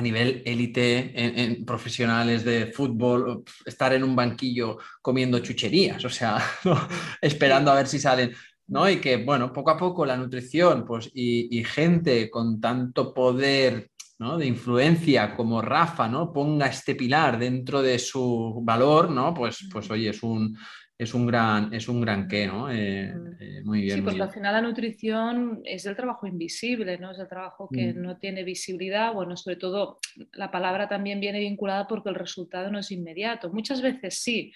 nivel 0.00 0.42
élite, 0.44 1.12
en, 1.14 1.64
profesionales 1.64 2.44
de 2.44 2.72
fútbol, 2.72 3.44
estar 3.64 3.92
en 3.92 4.02
un 4.02 4.16
banquillo 4.16 4.78
comiendo 5.00 5.38
chucherías, 5.38 6.04
o 6.04 6.10
sea, 6.10 6.42
esperando 7.22 7.70
a 7.70 7.76
ver 7.76 7.86
si 7.86 8.00
salen. 8.00 8.34
¿no? 8.68 8.88
Y 8.88 9.00
que, 9.00 9.16
bueno, 9.24 9.52
poco 9.52 9.70
a 9.70 9.76
poco 9.76 10.06
la 10.06 10.16
nutrición, 10.16 10.84
pues, 10.84 11.10
y, 11.14 11.64
gente 11.64 12.30
con 12.30 12.60
tanto 12.60 13.14
poder, 13.14 13.90
¿no? 14.18 14.36
De 14.36 14.46
influencia 14.46 15.34
como 15.34 15.62
Rafa, 15.62 16.08
¿no? 16.08 16.32
Ponga 16.32 16.66
este 16.66 16.94
pilar 16.94 17.38
dentro 17.38 17.82
de 17.82 17.98
su 17.98 18.60
valor, 18.62 19.10
¿no? 19.10 19.32
Pues, 19.34 19.68
pues 19.72 19.90
oye, 19.90 20.10
es 20.10 20.22
un, 20.22 20.56
es 20.98 21.14
un 21.14 21.28
gran, 21.28 21.72
es 21.72 21.88
un 21.88 22.00
gran 22.00 22.26
qué, 22.26 22.48
¿no? 22.48 22.68
Eh, 22.72 23.14
eh, 23.38 23.62
muy 23.64 23.82
bien. 23.82 23.98
Sí, 23.98 24.02
porque 24.02 24.20
al 24.20 24.32
final 24.32 24.52
la 24.52 24.60
nutrición 24.60 25.62
es 25.64 25.86
el 25.86 25.94
trabajo 25.94 26.26
invisible, 26.26 26.98
¿no? 26.98 27.12
Es 27.12 27.20
el 27.20 27.28
trabajo 27.28 27.68
que 27.72 27.94
mm. 27.94 28.02
no 28.02 28.16
tiene 28.16 28.42
visibilidad. 28.42 29.14
Bueno, 29.14 29.36
sobre 29.36 29.54
todo 29.54 30.00
la 30.32 30.50
palabra 30.50 30.88
también 30.88 31.20
viene 31.20 31.38
vinculada 31.38 31.86
porque 31.86 32.08
el 32.08 32.16
resultado 32.16 32.72
no 32.72 32.80
es 32.80 32.90
inmediato. 32.90 33.48
Muchas 33.52 33.80
veces 33.80 34.18
sí, 34.18 34.52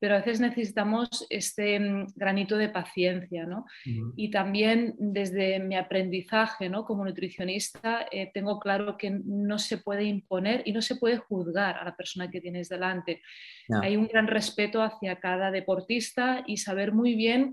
pero 0.00 0.14
a 0.14 0.18
veces 0.18 0.40
necesitamos 0.40 1.26
este 1.28 1.78
mm, 1.78 2.06
granito 2.16 2.56
de 2.56 2.70
paciencia, 2.70 3.44
¿no? 3.46 3.66
Y 4.16 4.30
también 4.30 4.94
desde 4.98 5.60
mi 5.60 5.76
aprendizaje, 5.76 6.68
¿no? 6.70 6.84
Como 6.84 7.04
nutricionista, 7.04 8.06
eh, 8.10 8.30
tengo 8.32 8.58
claro 8.58 8.96
que 8.96 9.10
no 9.10 9.58
se 9.58 9.78
puede 9.78 10.04
imponer 10.04 10.62
y 10.64 10.72
no 10.72 10.80
se 10.80 10.96
puede 10.96 11.18
juzgar 11.18 11.76
a 11.76 11.84
la 11.84 11.96
persona 11.96 12.30
que 12.30 12.40
tienes 12.40 12.70
delante. 12.70 13.20
Hay 13.82 13.96
un 13.96 14.08
gran 14.08 14.26
respeto 14.26 14.82
hacia 14.82 15.20
cada 15.20 15.50
deportista 15.50 16.42
y 16.46 16.56
saber 16.56 16.92
muy 16.92 17.14
bien 17.14 17.52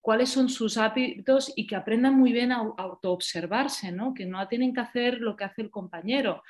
cuáles 0.00 0.30
son 0.30 0.48
sus 0.48 0.78
hábitos 0.78 1.52
y 1.56 1.66
que 1.66 1.76
aprendan 1.76 2.14
muy 2.14 2.32
bien 2.32 2.52
a 2.52 2.58
autoobservarse, 2.76 3.92
¿no? 3.92 4.14
que 4.14 4.26
no 4.26 4.46
tienen 4.48 4.72
que 4.72 4.80
hacer 4.80 5.20
lo 5.20 5.36
que 5.36 5.44
hace 5.44 5.62
el 5.62 5.70
compañero. 5.70 6.42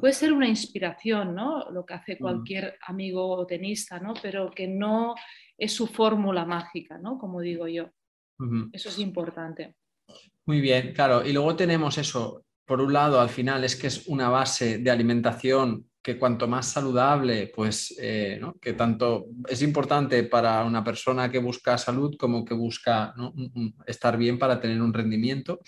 Puede 0.00 0.14
ser 0.14 0.32
una 0.32 0.48
inspiración, 0.48 1.34
¿no? 1.34 1.70
lo 1.70 1.84
que 1.84 1.94
hace 1.94 2.18
cualquier 2.18 2.78
amigo 2.86 3.28
o 3.28 3.46
tenista, 3.46 3.98
¿no? 4.00 4.14
pero 4.22 4.50
que 4.50 4.68
no 4.68 5.14
es 5.58 5.72
su 5.72 5.86
fórmula 5.86 6.44
mágica, 6.44 6.98
¿no? 6.98 7.18
como 7.18 7.40
digo 7.40 7.68
yo. 7.68 7.90
Eso 8.72 8.88
es 8.88 8.98
importante. 8.98 9.76
Muy 10.46 10.60
bien, 10.60 10.92
claro. 10.92 11.24
Y 11.24 11.32
luego 11.32 11.54
tenemos 11.54 11.98
eso, 11.98 12.44
por 12.64 12.80
un 12.80 12.92
lado, 12.92 13.20
al 13.20 13.28
final 13.28 13.62
es 13.62 13.76
que 13.76 13.86
es 13.86 14.08
una 14.08 14.28
base 14.28 14.78
de 14.78 14.90
alimentación 14.90 15.91
que 16.02 16.18
cuanto 16.18 16.48
más 16.48 16.66
saludable, 16.66 17.52
pues 17.54 17.94
eh, 17.98 18.40
que 18.60 18.72
tanto 18.72 19.26
es 19.48 19.62
importante 19.62 20.24
para 20.24 20.64
una 20.64 20.82
persona 20.82 21.30
que 21.30 21.38
busca 21.38 21.78
salud 21.78 22.16
como 22.18 22.44
que 22.44 22.54
busca 22.54 23.14
estar 23.86 24.16
bien 24.16 24.38
para 24.38 24.60
tener 24.60 24.82
un 24.82 24.92
rendimiento. 24.92 25.60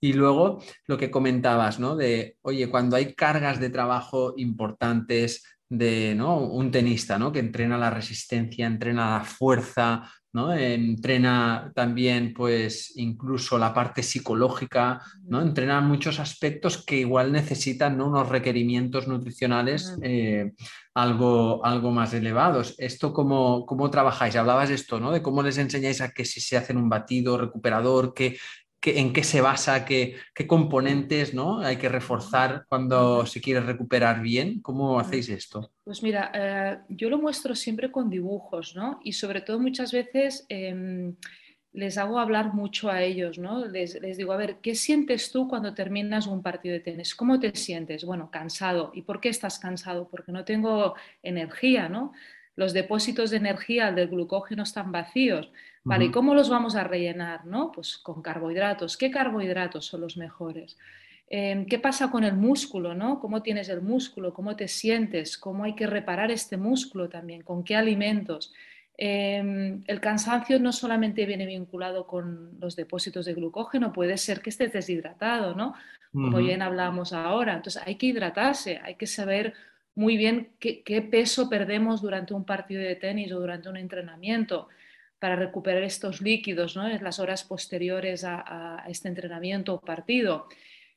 Y 0.00 0.12
luego 0.12 0.62
lo 0.86 0.96
que 0.96 1.10
comentabas, 1.10 1.78
¿no? 1.80 1.96
De, 1.96 2.36
oye, 2.42 2.68
cuando 2.68 2.96
hay 2.96 3.14
cargas 3.14 3.58
de 3.60 3.70
trabajo 3.70 4.34
importantes 4.36 5.44
de 5.68 6.14
¿no? 6.14 6.38
un 6.38 6.70
tenista, 6.70 7.18
¿no? 7.18 7.32
Que 7.32 7.40
entrena 7.40 7.76
la 7.76 7.90
resistencia, 7.90 8.66
entrena 8.66 9.18
la 9.18 9.24
fuerza, 9.24 10.10
¿no? 10.32 10.52
Entrena 10.52 11.72
también, 11.74 12.34
pues, 12.34 12.92
incluso 12.96 13.58
la 13.58 13.72
parte 13.72 14.02
psicológica, 14.02 15.00
¿no? 15.24 15.40
Entrena 15.40 15.80
muchos 15.80 16.20
aspectos 16.20 16.84
que 16.84 16.96
igual 16.96 17.32
necesitan 17.32 18.00
unos 18.00 18.28
requerimientos 18.28 19.08
nutricionales 19.08 19.96
eh, 20.02 20.52
algo, 20.94 21.64
algo 21.64 21.90
más 21.90 22.12
elevados. 22.14 22.74
¿Esto 22.78 23.12
cómo, 23.12 23.64
cómo 23.66 23.90
trabajáis? 23.90 24.36
Hablabas 24.36 24.68
de 24.68 24.74
esto, 24.74 25.00
¿no? 25.00 25.12
De 25.12 25.22
cómo 25.22 25.42
les 25.42 25.58
enseñáis 25.58 26.00
a 26.00 26.10
que 26.10 26.24
si 26.24 26.40
se 26.40 26.56
hacen 26.56 26.76
un 26.76 26.88
batido 26.88 27.38
recuperador, 27.38 28.12
que 28.12 28.38
en 28.82 29.12
qué 29.12 29.24
se 29.24 29.40
basa, 29.40 29.84
qué, 29.84 30.16
qué, 30.34 30.46
componentes 30.46 31.34
¿no? 31.34 31.60
hay 31.60 31.76
que 31.76 31.88
reforzar 31.88 32.64
cuando 32.68 33.26
se 33.26 33.40
quiere 33.40 33.60
recuperar 33.60 34.22
bien. 34.22 34.60
¿Cómo 34.60 34.98
hacéis 34.98 35.28
esto? 35.28 35.72
Pues 35.84 36.02
mira, 36.02 36.30
eh, 36.34 36.78
yo 36.88 37.10
lo 37.10 37.18
muestro 37.18 37.54
siempre 37.54 37.90
con 37.90 38.08
dibujos, 38.08 38.76
¿no? 38.76 39.00
Y 39.02 39.12
sobre 39.12 39.40
todo 39.40 39.58
muchas 39.58 39.92
veces 39.92 40.46
em, 40.48 41.16
les 41.72 41.98
hago 41.98 42.18
hablar 42.18 42.54
mucho 42.54 42.88
a 42.88 43.02
ellos, 43.02 43.38
¿no? 43.38 43.66
Les, 43.66 44.00
les, 44.00 44.16
digo, 44.16 44.32
a 44.32 44.36
ver, 44.36 44.58
¿qué 44.62 44.74
sientes 44.74 45.32
tú 45.32 45.48
cuando 45.48 45.74
terminas 45.74 46.26
un 46.26 46.42
partido 46.42 46.74
de 46.74 46.80
tenis? 46.80 47.14
¿Cómo 47.14 47.40
te 47.40 47.54
sientes? 47.54 48.04
Bueno, 48.04 48.30
cansado. 48.30 48.92
¿Y 48.94 49.02
por 49.02 49.20
qué 49.20 49.28
estás 49.28 49.58
cansado? 49.58 50.08
Porque 50.08 50.32
no 50.32 50.44
tengo 50.44 50.94
energía, 51.22 51.88
¿no? 51.88 52.12
Los 52.58 52.72
depósitos 52.72 53.30
de 53.30 53.36
energía 53.36 53.92
del 53.92 54.08
glucógeno 54.08 54.64
están 54.64 54.90
vacíos. 54.90 55.48
Vale, 55.84 56.06
¿y 56.06 56.10
cómo 56.10 56.34
los 56.34 56.50
vamos 56.50 56.74
a 56.74 56.82
rellenar? 56.82 57.46
¿no? 57.46 57.70
Pues 57.70 57.98
con 57.98 58.20
carbohidratos. 58.20 58.96
¿Qué 58.96 59.12
carbohidratos 59.12 59.86
son 59.86 60.00
los 60.00 60.16
mejores? 60.16 60.76
Em, 61.28 61.66
¿Qué 61.66 61.78
pasa 61.78 62.10
con 62.10 62.24
el 62.24 62.34
músculo? 62.34 62.96
¿no? 62.96 63.20
¿Cómo 63.20 63.42
tienes 63.42 63.68
el 63.68 63.80
músculo? 63.80 64.34
¿Cómo 64.34 64.56
te 64.56 64.66
sientes? 64.66 65.38
¿Cómo 65.38 65.62
hay 65.62 65.76
que 65.76 65.86
reparar 65.86 66.32
este 66.32 66.56
músculo 66.56 67.08
también? 67.08 67.42
¿Con 67.42 67.62
qué 67.62 67.76
alimentos? 67.76 68.52
Em, 68.96 69.84
el 69.86 70.00
cansancio 70.00 70.58
no 70.58 70.72
solamente 70.72 71.26
viene 71.26 71.46
vinculado 71.46 72.08
con 72.08 72.58
los 72.58 72.74
depósitos 72.74 73.24
de 73.24 73.34
glucógeno, 73.34 73.92
puede 73.92 74.16
ser 74.16 74.40
que 74.40 74.50
estés 74.50 74.72
deshidratado, 74.72 75.54
¿no? 75.54 75.74
Como 76.10 76.38
bien 76.38 76.62
hablamos 76.62 77.12
ahora. 77.12 77.54
Entonces 77.54 77.80
hay 77.86 77.94
que 77.94 78.06
hidratarse, 78.06 78.80
hay 78.82 78.96
que 78.96 79.06
saber 79.06 79.54
muy 79.98 80.16
bien 80.16 80.50
qué, 80.60 80.82
qué 80.84 81.02
peso 81.02 81.50
perdemos 81.50 82.00
durante 82.00 82.32
un 82.32 82.44
partido 82.44 82.80
de 82.80 82.94
tenis 82.94 83.32
o 83.32 83.40
durante 83.40 83.68
un 83.68 83.76
entrenamiento 83.76 84.68
para 85.18 85.34
recuperar 85.34 85.82
estos 85.82 86.20
líquidos 86.20 86.76
¿no? 86.76 86.88
en 86.88 87.02
las 87.02 87.18
horas 87.18 87.42
posteriores 87.42 88.22
a, 88.24 88.84
este 88.88 89.08
entrenamiento 89.08 89.74
o 89.74 89.80
partido. 89.80 90.46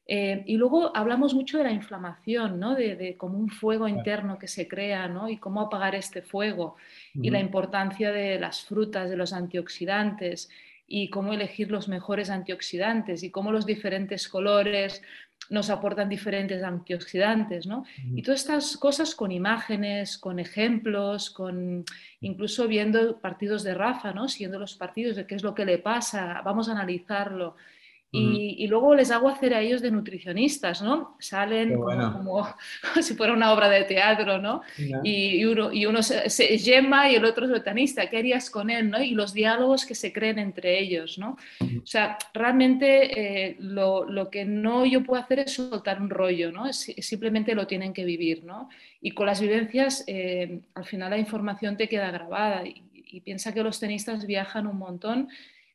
Eh, 0.05 0.43
y 0.45 0.55
luego 0.55 0.95
hablamos 0.95 1.33
mucho 1.33 1.57
de 1.57 1.63
la 1.63 1.71
inflamación, 1.71 2.59
¿no? 2.59 2.75
de, 2.75 3.15
como 3.17 3.39
un 3.39 3.49
fuego 3.49 3.87
interno 3.87 4.37
que 4.37 4.47
se 4.47 4.67
crea 4.67 5.07
¿no? 5.07 5.29
y 5.29 5.37
cómo 5.37 5.61
apagar 5.61 5.95
este 5.95 6.21
fuego 6.21 6.75
y 7.15 7.31
la 7.31 7.39
importancia 7.39 8.11
de 8.11 8.39
las 8.39 8.65
frutas, 8.65 9.09
de 9.09 9.17
los 9.17 9.33
antioxidantes 9.33 10.47
y 10.93 11.09
cómo 11.09 11.31
elegir 11.31 11.71
los 11.71 11.87
mejores 11.87 12.29
antioxidantes 12.29 13.23
y 13.23 13.31
cómo 13.31 13.53
los 13.53 13.65
diferentes 13.65 14.27
colores 14.27 15.01
nos 15.49 15.69
aportan 15.69 16.09
diferentes 16.09 16.61
antioxidantes, 16.63 17.65
¿no? 17.65 17.85
Y 18.13 18.21
todas 18.21 18.41
estas 18.41 18.75
cosas 18.75 19.15
con 19.15 19.31
imágenes, 19.31 20.17
con 20.17 20.37
ejemplos, 20.37 21.29
con 21.29 21.85
incluso 22.19 22.67
viendo 22.67 23.19
partidos 23.19 23.63
de 23.63 23.73
Rafa, 23.73 24.11
¿no? 24.11 24.27
Siguiendo 24.27 24.59
los 24.59 24.75
partidos 24.75 25.15
de 25.15 25.25
qué 25.25 25.35
es 25.35 25.43
lo 25.43 25.55
que 25.55 25.65
le 25.65 25.77
pasa, 25.77 26.41
vamos 26.43 26.67
a 26.67 26.73
analizarlo. 26.73 27.55
Y, 28.13 28.67
luego 28.67 28.93
les 28.93 29.09
hago 29.09 29.29
hacer 29.29 29.53
a 29.53 29.61
ellos 29.61 29.81
de 29.81 29.89
nutricionistas, 29.89 30.81
¿no? 30.81 31.15
Salen 31.19 31.75
como, 32.13 32.45
si 33.01 33.13
fuera 33.13 33.31
una 33.31 33.53
obra 33.53 33.69
de 33.69 33.85
teatro, 33.85 34.37
¿no? 34.37 34.61
Y, 35.03 35.45
uno, 35.45 35.71
y 35.71 35.85
uno 35.85 36.03
se, 36.03 36.25
es 36.25 36.65
Gemma 36.65 37.09
y 37.09 37.15
el 37.15 37.23
otro 37.23 37.45
es 37.45 37.51
botanista, 37.51 38.09
¿qué 38.09 38.17
harías 38.17 38.49
con 38.49 38.69
él, 38.69 38.89
¿no? 38.89 39.01
Y 39.01 39.11
los 39.11 39.33
diálogos 39.33 39.85
que 39.85 39.95
se 39.95 40.11
creen 40.11 40.39
entre 40.39 40.77
ellos, 40.77 41.17
¿no? 41.17 41.37
O 41.61 41.87
sea, 41.87 42.17
realmente 42.33 43.47
eh, 43.47 43.55
lo, 43.59 44.03
lo, 44.03 44.29
que 44.29 44.43
no 44.43 44.85
yo 44.85 45.03
puedo 45.03 45.21
hacer 45.21 45.39
es 45.39 45.53
soltar 45.53 46.01
un 46.01 46.09
rollo, 46.09 46.51
¿no? 46.51 46.71
simplemente 46.73 47.55
lo 47.55 47.65
tienen 47.67 47.93
que 47.93 48.03
vivir, 48.03 48.43
¿no? 48.43 48.69
Y 49.01 49.11
con 49.11 49.25
las 49.25 49.39
vivencias, 49.39 50.03
eh, 50.07 50.59
al 50.73 50.85
final 50.85 51.11
la 51.11 51.17
información 51.17 51.77
te 51.77 51.87
queda 51.87 52.11
grabada 52.11 52.65
y, 52.65 52.83
y 52.93 53.21
piensa 53.21 53.53
que 53.53 53.63
los 53.63 53.79
tenistas 53.79 54.25
viajan 54.25 54.67
un 54.67 54.77
montón 54.77 55.29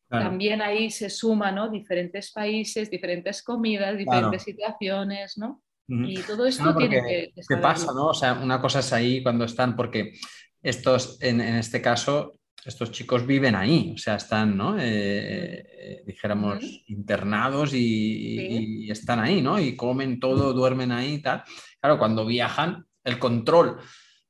también 0.08 0.62
ahí 0.62 0.90
se 0.90 1.10
suman 1.10 1.56
¿no? 1.56 1.68
diferentes 1.68 2.30
países, 2.32 2.90
diferentes 2.90 3.42
comidas, 3.42 3.96
diferentes 3.98 4.42
situaciones, 4.42 5.36
¿no? 5.36 5.62
Y 5.88 6.20
todo 6.22 6.46
esto 6.46 6.74
tiene 6.74 7.00
que, 7.00 7.32
¿Qué 7.48 7.56
pasa, 7.58 7.92
no? 7.94 8.08
O 8.08 8.14
sea, 8.14 8.34
una 8.34 8.60
cosa 8.60 8.80
es 8.80 8.92
ahí 8.92 9.22
cuando 9.22 9.44
están, 9.44 9.76
porque 9.76 10.14
estos, 10.60 11.16
en, 11.22 11.40
este 11.40 11.80
caso, 11.80 12.40
estos 12.64 12.90
chicos 12.90 13.24
viven 13.24 13.54
ahí, 13.54 13.92
o 13.94 13.98
sea, 13.98 14.16
están, 14.16 14.56
¿no? 14.56 14.76
Eh, 14.76 15.64
eh, 15.64 16.02
dijéramos, 16.04 16.82
internados 16.88 17.72
y, 17.72 18.90
están 18.90 19.20
ahí, 19.20 19.40
¿no? 19.40 19.60
Y 19.60 19.76
comen 19.76 20.18
todo, 20.18 20.52
duermen 20.52 20.90
ahí 20.90 21.14
y 21.14 21.22
tal. 21.22 21.44
Claro, 21.80 21.98
cuando 22.00 22.26
viajan, 22.26 22.84
el 23.04 23.20
control 23.20 23.78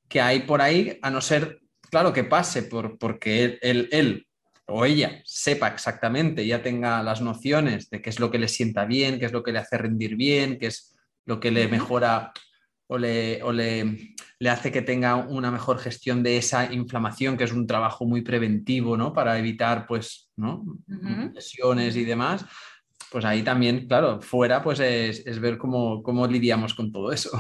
que 0.09 0.21
hay 0.21 0.41
por 0.41 0.61
ahí, 0.61 0.99
a 1.01 1.11
no 1.11 1.23
ser, 1.23 1.61
claro, 1.91 2.13
que 2.13 2.25
pase 2.25 2.65
por, 2.65 2.99
porque 2.99 3.59
él, 3.63 3.89
él 3.91 4.27
o 4.69 4.85
ella 4.85 5.23
sepa 5.25 5.69
exactamente, 5.69 6.47
ya 6.47 6.63
tenga 6.63 7.03
las 7.03 7.21
nociones 7.21 7.89
de 7.91 8.03
qué 8.03 8.11
es 8.11 8.19
lo 8.19 8.31
que 8.31 8.39
le 8.39 8.49
sienta 8.49 8.85
bien, 8.85 9.19
qué 9.19 9.27
es 9.27 9.33
lo 9.33 9.43
que 9.43 9.53
le 9.53 9.61
hace 9.61 9.79
rendir 9.79 10.17
bien, 10.17 10.59
qué 10.59 10.67
es 10.67 10.97
lo 11.25 11.41
que 11.41 11.51
le 11.51 11.69
mejora 11.69 12.33
o 12.89 12.99
le, 12.99 13.41
le, 14.39 14.51
hace 14.51 14.71
que 14.71 14.83
tenga 14.83 15.17
una 15.17 15.51
mejor 15.51 15.79
gestión 15.79 16.23
de 16.23 16.37
esa 16.37 16.73
inflamación, 16.73 17.37
que 17.37 17.45
es 17.45 17.53
un 17.53 17.67
trabajo 17.67 18.05
muy 18.05 18.23
preventivo, 18.23 18.97
¿no? 18.97 19.13
Para 19.13 19.39
evitar, 19.39 19.87
pues, 19.87 20.31
¿no? 20.37 20.65
Lesiones 21.35 21.97
y 21.97 22.05
demás. 22.05 22.45
Pues 23.11 23.25
ahí 23.25 23.43
también, 23.43 23.89
claro, 23.89 24.21
fuera, 24.21 24.63
pues 24.63 24.79
es, 24.81 25.41
ver 25.41 25.59
cómo, 25.59 26.03
cómo 26.03 26.27
lidiamos 26.27 26.75
con 26.75 26.93
todo 26.93 27.11
eso. 27.11 27.31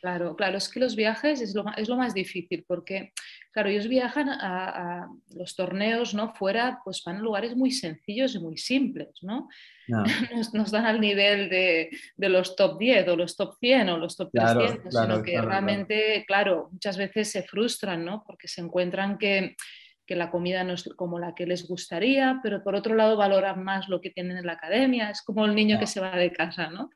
Claro, 0.00 0.34
claro, 0.34 0.56
es 0.56 0.70
que 0.70 0.80
los 0.80 0.96
viajes 0.96 1.42
es 1.42 1.54
lo, 1.54 1.64
es 1.76 1.86
lo 1.88 1.96
más 1.96 2.14
difícil 2.14 2.64
porque, 2.66 3.12
claro, 3.52 3.68
ellos 3.68 3.86
viajan 3.86 4.30
a, 4.30 5.08
los 5.34 5.54
torneos, 5.54 6.14
¿no? 6.14 6.32
Fuera, 6.32 6.80
pues 6.82 7.02
van 7.04 7.16
a 7.16 7.20
lugares 7.20 7.54
muy 7.54 7.70
sencillos 7.70 8.34
y 8.34 8.38
muy 8.38 8.56
simples, 8.56 9.10
¿no? 9.20 9.48
Nos, 10.54 10.70
dan 10.70 10.86
al 10.86 11.00
nivel 11.00 11.50
de, 11.50 11.90
los 12.16 12.56
top 12.56 12.78
10 12.78 13.08
o 13.08 13.16
los 13.16 13.36
top 13.36 13.56
100 13.60 13.88
o 13.90 13.98
los 13.98 14.16
top 14.16 14.30
300, 14.32 14.94
sino 14.94 15.22
que 15.22 15.40
realmente, 15.40 16.24
claro, 16.26 16.70
muchas 16.72 16.96
veces 16.96 17.30
se 17.30 17.42
frustran, 17.42 18.02
¿no? 18.02 18.24
Porque 18.26 18.48
se 18.48 18.62
encuentran 18.62 19.18
que 19.18 19.56
que 20.10 20.16
la 20.16 20.32
comida 20.32 20.64
no 20.64 20.72
es 20.72 20.82
como 20.96 21.20
la 21.20 21.36
que 21.36 21.46
les 21.46 21.68
gustaría, 21.68 22.40
pero 22.42 22.64
por 22.64 22.74
otro 22.74 22.96
lado 22.96 23.16
valoran 23.16 23.62
más 23.62 23.88
lo 23.88 24.00
que 24.00 24.10
tienen 24.10 24.38
en 24.38 24.44
la 24.44 24.54
academia, 24.54 25.08
es 25.08 25.22
como 25.22 25.46
el 25.46 25.54
niño 25.54 25.78
que 25.78 25.86
se 25.86 26.00
va 26.00 26.16
de 26.16 26.32
casa, 26.32 26.68
¿no? 26.68 26.90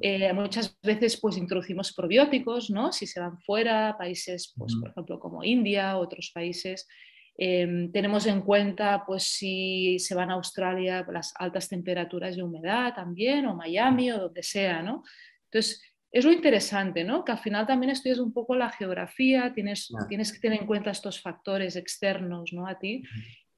Eh, 0.00 0.32
muchas 0.32 0.76
veces 0.82 1.20
pues 1.20 1.36
introducimos 1.36 1.94
probióticos, 1.94 2.68
¿no? 2.68 2.92
Si 2.92 3.06
se 3.06 3.20
van 3.20 3.38
fuera, 3.38 3.94
países, 3.96 4.52
pues, 4.58 4.74
por 4.74 4.90
ejemplo, 4.90 5.20
como 5.20 5.44
India, 5.44 5.98
otros 5.98 6.32
países, 6.34 6.88
em, 7.36 7.92
tenemos 7.92 8.26
en 8.26 8.40
cuenta, 8.40 9.04
pues, 9.06 9.22
si 9.22 10.00
se 10.00 10.16
van 10.16 10.32
a 10.32 10.34
Australia, 10.34 11.06
las 11.12 11.32
altas 11.38 11.68
temperaturas 11.68 12.36
y 12.36 12.42
humedad 12.42 12.92
también, 12.92 13.46
o 13.46 13.54
Miami, 13.54 14.10
o 14.10 14.18
donde 14.18 14.42
sea, 14.42 14.82
¿no? 14.82 15.04
Entonces, 15.44 15.80
es 16.10 16.24
lo 16.24 16.32
interesante, 16.32 17.04
¿no? 17.04 17.24
Que 17.24 17.32
al 17.32 17.38
final 17.38 17.66
también 17.66 17.90
estudias 17.90 18.18
un 18.18 18.32
poco 18.32 18.54
la 18.56 18.70
geografía, 18.70 19.52
tienes, 19.54 19.90
tienes 20.08 20.32
que 20.32 20.38
tener 20.38 20.60
en 20.60 20.66
cuenta 20.66 20.90
estos 20.90 21.20
factores 21.20 21.76
externos, 21.76 22.52
¿no? 22.52 22.66
A 22.66 22.78
ti. 22.78 23.02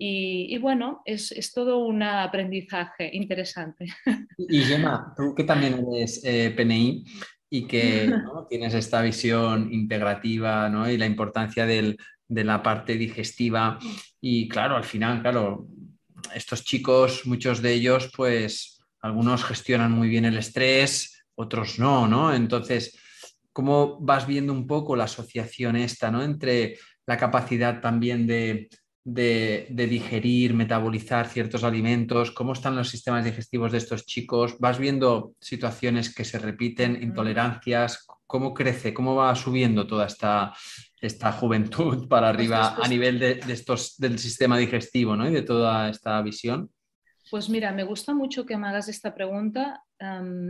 Y, 0.02 0.57
bueno, 0.59 1.02
es, 1.04 1.52
todo 1.54 1.85
un 1.85 2.02
aprendizaje 2.02 3.11
interesante. 3.12 3.87
Y 4.38 4.61
Gemma, 4.61 5.12
tú 5.14 5.35
que 5.35 5.45
también 5.45 5.85
eres 5.92 6.25
eh, 6.25 6.54
PNI 6.57 7.04
y 7.50 7.66
que 7.66 8.11
tienes 8.49 8.73
esta 8.73 9.02
visión 9.02 9.71
integrativa 9.71 10.71
¿no? 10.71 10.90
y 10.90 10.97
la 10.97 11.04
importancia 11.04 11.66
de 11.66 11.97
la 12.28 12.62
parte 12.62 12.95
digestiva. 12.95 13.78
Y 14.23 14.49
claro, 14.49 14.76
al 14.76 14.85
final, 14.85 15.21
claro, 15.21 15.69
estos 16.35 16.64
chicos, 16.64 17.26
muchos 17.26 17.61
de 17.61 17.75
ellos, 17.75 18.11
pues 18.16 18.80
algunos 19.02 19.45
gestionan 19.45 19.92
muy 19.92 20.09
bien 20.09 20.25
el 20.25 20.38
estrés, 20.38 21.20
otros 21.40 21.78
no, 21.78 22.06
¿no? 22.06 22.32
Entonces, 22.35 22.99
¿cómo 23.52 23.99
vas 24.00 24.26
viendo 24.26 24.52
un 24.52 24.66
poco 24.66 24.97
la 24.97 25.04
asociación 25.04 25.76
esta, 25.76 26.11
¿no? 26.11 26.23
Entre 26.23 26.78
la 27.06 27.16
capacidad 27.16 27.80
también 27.80 28.26
de, 28.26 28.68
digerir, 29.04 30.54
metabolizar 30.54 31.26
ciertos 31.26 31.64
alimentos, 31.64 32.30
cómo 32.30 32.52
están 32.52 32.76
los 32.76 32.88
sistemas 32.88 33.25
digestivos 33.25 33.73
de 33.73 33.78
estos 33.78 34.06
chicos, 34.06 34.56
vas 34.61 34.78
viendo 34.78 35.32
situaciones 35.40 36.14
que 36.14 36.25
se 36.25 36.38
repiten, 36.38 37.02
intolerancias, 37.02 38.06
cómo 38.26 38.54
crece, 38.54 38.94
cómo 38.94 39.16
va 39.16 39.35
subiendo 39.35 39.87
toda 39.87 40.06
esta, 40.06 40.52
esta 41.00 41.32
juventud 41.32 42.06
para 42.06 42.28
arriba 42.28 42.76
a 42.80 42.87
nivel 42.87 43.18
de, 43.18 43.40
estos, 43.49 43.97
del 43.97 44.18
sistema 44.18 44.56
digestivo 44.59 45.16
¿no? 45.16 45.28
y 45.28 45.32
de 45.32 45.42
toda 45.42 45.88
esta 45.88 46.20
visión. 46.23 46.70
Pues 47.31 47.49
mira, 47.49 47.71
me 47.71 47.85
gusta 47.85 48.13
mucho 48.13 48.45
que 48.45 48.57
me 48.57 48.67
hagas 48.67 48.89
esta 48.89 49.15
pregunta, 49.15 49.85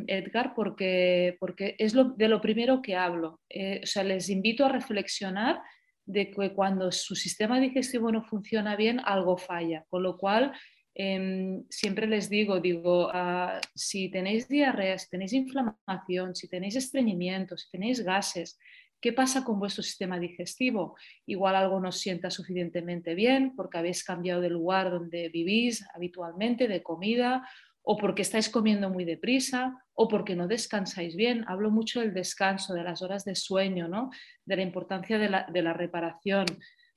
Edgar, 0.07 0.55
porque, 0.55 1.37
porque 1.39 1.77
es 1.79 1.93
de 1.93 2.29
lo 2.29 2.41
primero 2.41 2.81
que 2.81 2.97
hablo. 2.97 3.41
Eh, 3.51 3.81
o 3.83 3.87
sea, 3.87 4.03
les 4.03 4.31
invito 4.31 4.65
a 4.65 4.71
reflexionar 4.71 5.61
de 6.07 6.31
que 6.31 6.55
cuando 6.55 6.91
su 6.91 7.15
sistema 7.15 7.61
digestivo 7.61 8.11
no 8.11 8.23
funciona 8.23 8.77
bien, 8.77 8.99
algo 9.05 9.37
falla. 9.37 9.85
Con 9.91 10.03
lo 10.03 10.17
cual, 10.17 10.53
em, 10.95 11.65
siempre 11.69 12.07
les 12.07 12.31
digo, 12.31 12.61
digo, 12.61 13.11
ah, 13.13 13.61
si 13.75 14.11
tenéis 14.11 14.49
diarrea, 14.49 14.97
si 14.99 15.11
tenéis 15.11 15.35
inflamación, 15.35 16.35
si 16.35 16.49
tenéis 16.49 16.77
estreñimiento, 16.77 17.59
si 17.59 17.71
tenéis 17.71 18.01
gases, 18.03 18.59
¿Qué 19.01 19.13
pasa 19.15 19.45
con 19.45 19.59
vuestro 19.59 19.83
sistema 19.83 20.19
digestivo? 20.19 20.97
Igual 21.27 21.57
algo 21.57 21.81
no 21.81 21.91
sienta 21.91 22.31
suficientemente 22.31 23.15
bien 23.15 23.55
porque 23.57 23.79
habéis 23.79 24.05
cambiado 24.05 24.43
de 24.43 24.51
lugar 24.51 24.91
donde 24.91 25.31
vivís 25.31 25.87
habitualmente, 25.95 26.69
de 26.69 26.83
comida, 26.83 27.49
o 27.83 27.97
porque 27.97 28.23
estáis 28.23 28.51
comiendo 28.51 28.91
muy 28.91 29.07
deprisa, 29.07 29.83
o 29.95 30.07
porque 30.07 30.37
no 30.37 30.47
descansáis 30.47 31.17
bien. 31.17 31.45
Hablo 31.49 31.71
mucho 31.71 32.01
del 32.01 32.13
descanso, 32.13 32.75
de 32.75 32.85
las 32.85 33.01
horas 33.01 33.25
de 33.25 33.35
sueño, 33.35 33.89
¿no? 33.89 34.11
de 34.45 34.57
la 34.57 34.63
importancia 34.63 35.19
de 35.19 35.29
la, 35.63 35.73
reparación. 35.73 36.45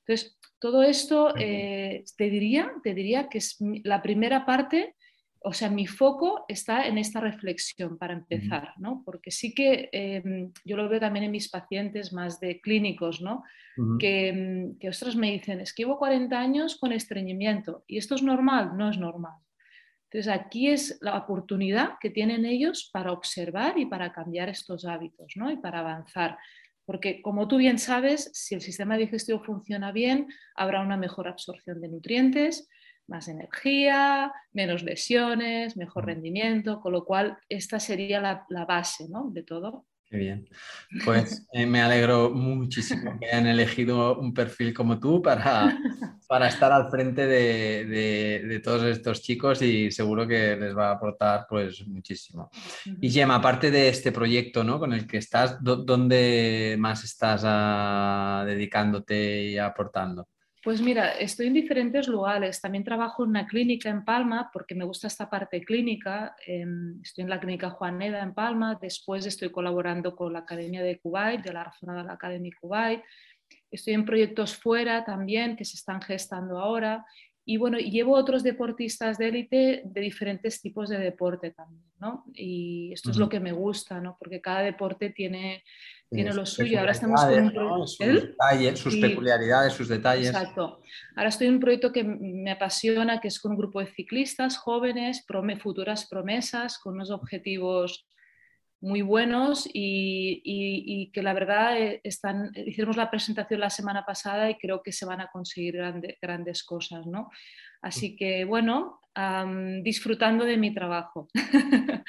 Entonces, 0.06 0.38
todo 0.58 0.82
esto 0.82 1.34
eh, 1.38 2.04
te, 2.18 2.28
diría, 2.28 2.70
te 2.82 2.92
diría 2.92 3.28
que 3.30 3.38
es 3.38 3.56
la 3.82 4.02
primera 4.02 4.44
parte 4.44 4.94
o 5.46 5.52
sea, 5.52 5.68
mi 5.68 5.86
foco 5.86 6.46
está 6.48 6.86
en 6.86 6.96
esta 6.96 7.20
reflexión 7.20 7.98
para 7.98 8.14
empezar, 8.14 8.72
¿no? 8.78 9.02
Porque 9.04 9.30
sí 9.30 9.54
que 9.54 9.90
em, 9.92 10.52
yo 10.64 10.76
lo 10.78 10.88
veo 10.88 10.98
también 10.98 11.26
en 11.26 11.30
mis 11.30 11.50
pacientes 11.50 12.14
más 12.14 12.40
de 12.40 12.62
clínicos, 12.62 13.20
¿no? 13.20 13.44
que, 13.98 14.28
em, 14.28 14.78
que, 14.78 14.88
ostras, 14.88 15.16
me 15.16 15.32
dicen, 15.32 15.60
es 15.60 15.74
que 15.74 15.82
llevo 15.82 15.98
40 15.98 16.40
años 16.40 16.78
con 16.78 16.92
estreñimiento 16.92 17.84
y 17.86 17.98
esto 17.98 18.14
es 18.14 18.22
normal, 18.22 18.76
no 18.76 18.88
es 18.88 18.96
normal. 18.96 19.34
Entonces, 20.10 20.32
aquí 20.32 20.68
es 20.68 20.96
la 21.02 21.18
oportunidad 21.18 21.98
que 22.00 22.08
tienen 22.08 22.46
ellos 22.46 22.88
para 22.90 23.12
observar 23.12 23.76
y 23.78 23.84
para 23.84 24.12
cambiar 24.12 24.48
estos 24.48 24.86
hábitos, 24.86 25.32
¿no? 25.36 25.50
Y 25.50 25.58
para 25.58 25.80
avanzar. 25.80 26.38
Porque, 26.86 27.20
como 27.20 27.48
tú 27.48 27.58
bien 27.58 27.78
sabes, 27.78 28.30
si 28.32 28.54
el 28.54 28.62
sistema 28.62 28.96
digestivo 28.96 29.42
funciona 29.44 29.92
bien, 29.92 30.28
habrá 30.54 30.80
una 30.80 30.96
mejor 30.96 31.28
absorción 31.28 31.82
de 31.82 31.88
nutrientes, 31.88 32.68
más 33.06 33.28
energía, 33.28 34.32
menos 34.52 34.82
lesiones, 34.82 35.76
mejor 35.76 36.06
rendimiento, 36.06 36.80
con 36.80 36.92
lo 36.92 37.04
cual 37.04 37.36
esta 37.48 37.80
sería 37.80 38.20
la, 38.20 38.64
base 38.64 39.08
¿no? 39.08 39.30
de 39.30 39.42
todo. 39.42 39.86
Qué 40.06 40.18
bien. 40.18 40.48
Pues 41.04 41.46
eh, 41.52 41.66
me 41.66 41.80
alegro 41.80 42.30
muchísimo 42.30 43.18
que 43.18 43.26
hayan 43.26 43.46
elegido 43.46 44.18
un 44.18 44.32
perfil 44.32 44.72
como 44.72 45.00
tú 45.00 45.20
para, 45.22 45.76
para 46.28 46.48
estar 46.48 46.70
al 46.72 46.90
frente 46.90 47.26
de, 47.26 48.60
todos 48.62 48.84
estos 48.84 49.22
chicos 49.22 49.62
y 49.62 49.90
seguro 49.90 50.26
que 50.28 50.56
les 50.56 50.76
va 50.76 50.88
a 50.88 50.92
aportar 50.92 51.46
pues 51.48 51.86
muchísimo. 51.86 52.50
Y 53.00 53.10
Gemma, 53.10 53.36
aparte 53.36 53.70
de 53.70 53.88
este 53.88 54.12
proyecto 54.12 54.62
¿no? 54.62 54.78
con 54.78 54.92
el 54.92 55.06
que 55.06 55.16
estás, 55.16 55.56
¿dónde 55.62 56.76
más 56.78 57.02
estás 57.02 57.42
ah, 57.44 58.44
dedicándote 58.46 59.42
y 59.44 59.58
aportando? 59.58 60.28
Pues 60.64 60.80
mira, 60.80 61.10
estoy 61.10 61.48
en 61.48 61.52
diferentes 61.52 62.08
lugares. 62.08 62.58
También 62.58 62.84
trabajo 62.84 63.22
en 63.22 63.30
una 63.30 63.46
clínica 63.46 63.90
en 63.90 64.02
Palma 64.02 64.48
porque 64.50 64.74
me 64.74 64.86
gusta 64.86 65.08
esta 65.08 65.28
parte 65.28 65.62
clínica. 65.62 66.34
Em, 66.46 67.02
estoy 67.02 67.24
en 67.24 67.28
la 67.28 67.38
clínica 67.38 67.68
Juaneda 67.68 68.22
en 68.22 68.32
Palma. 68.32 68.78
Después 68.80 69.26
estoy 69.26 69.50
colaborando 69.50 70.16
con 70.16 70.32
la 70.32 70.38
Academia 70.38 70.82
de 70.82 70.98
Kuwait, 71.00 71.42
de 71.42 71.52
la 71.52 71.64
Razonada 71.64 72.00
de 72.00 72.06
la 72.06 72.14
Academia 72.14 72.50
Kuwait. 72.58 73.02
Estoy 73.70 73.92
en 73.92 74.06
proyectos 74.06 74.56
fuera 74.56 75.04
también 75.04 75.54
que 75.54 75.66
se 75.66 75.76
están 75.76 76.00
gestando 76.00 76.58
ahora. 76.58 77.04
Y 77.46 77.58
bueno, 77.58 77.78
llevo 77.78 78.14
otros 78.14 78.42
deportistas 78.42 79.18
de 79.18 79.28
élite 79.28 79.82
de 79.84 80.00
diferentes 80.00 80.62
tipos 80.62 80.88
de 80.88 80.98
deporte 80.98 81.50
también, 81.50 81.84
¿no? 82.00 82.24
Y 82.32 82.92
esto 82.92 83.10
es 83.10 83.18
lo 83.18 83.28
que 83.28 83.40
me 83.40 83.52
gusta, 83.52 84.00
¿no? 84.00 84.16
Porque 84.18 84.40
cada 84.40 84.60
deporte 84.60 85.10
tiene 85.10 85.62
tiene 86.14 86.32
lo 86.32 86.46
suyo. 86.46 86.78
Ahora 86.78 86.92
estamos 86.92 87.24
con 87.24 87.34
un 87.34 87.52
proyecto. 87.52 87.86
Sus, 87.86 88.22
detalles, 88.22 88.78
sus 88.78 88.96
peculiaridades, 88.96 89.72
sus 89.72 89.88
detalles. 89.88 90.28
Exacto. 90.28 90.80
Ahora 91.16 91.28
estoy 91.28 91.48
en 91.48 91.54
un 91.54 91.60
proyecto 91.60 91.92
que 91.92 92.04
me 92.04 92.50
apasiona, 92.50 93.20
que 93.20 93.28
es 93.28 93.40
con 93.40 93.52
un 93.52 93.58
grupo 93.58 93.80
de 93.80 93.86
ciclistas 93.86 94.56
jóvenes, 94.56 95.24
futuras 95.60 96.06
promesas, 96.08 96.78
con 96.78 96.94
unos 96.94 97.10
objetivos 97.10 98.06
muy 98.84 99.02
buenos 99.02 99.68
y, 99.72 101.10
que 101.12 101.22
la 101.22 101.32
verdad 101.32 101.78
eh, 101.78 102.00
están, 102.04 102.52
hicimos 102.54 102.96
la 102.96 103.10
presentación 103.10 103.60
la 103.60 103.70
semana 103.70 104.04
pasada 104.04 104.50
y 104.50 104.56
creo 104.56 104.82
que 104.82 104.92
se 104.92 105.06
van 105.06 105.20
a 105.20 105.28
conseguir 105.28 105.76
grandes 106.20 106.64
cosas, 106.64 107.06
¿no? 107.06 107.30
Así 107.80 108.16
que 108.16 108.44
bueno, 108.44 109.00
disfrutando 109.82 110.44
de 110.44 110.56
mi 110.56 110.74
trabajo. 110.74 111.28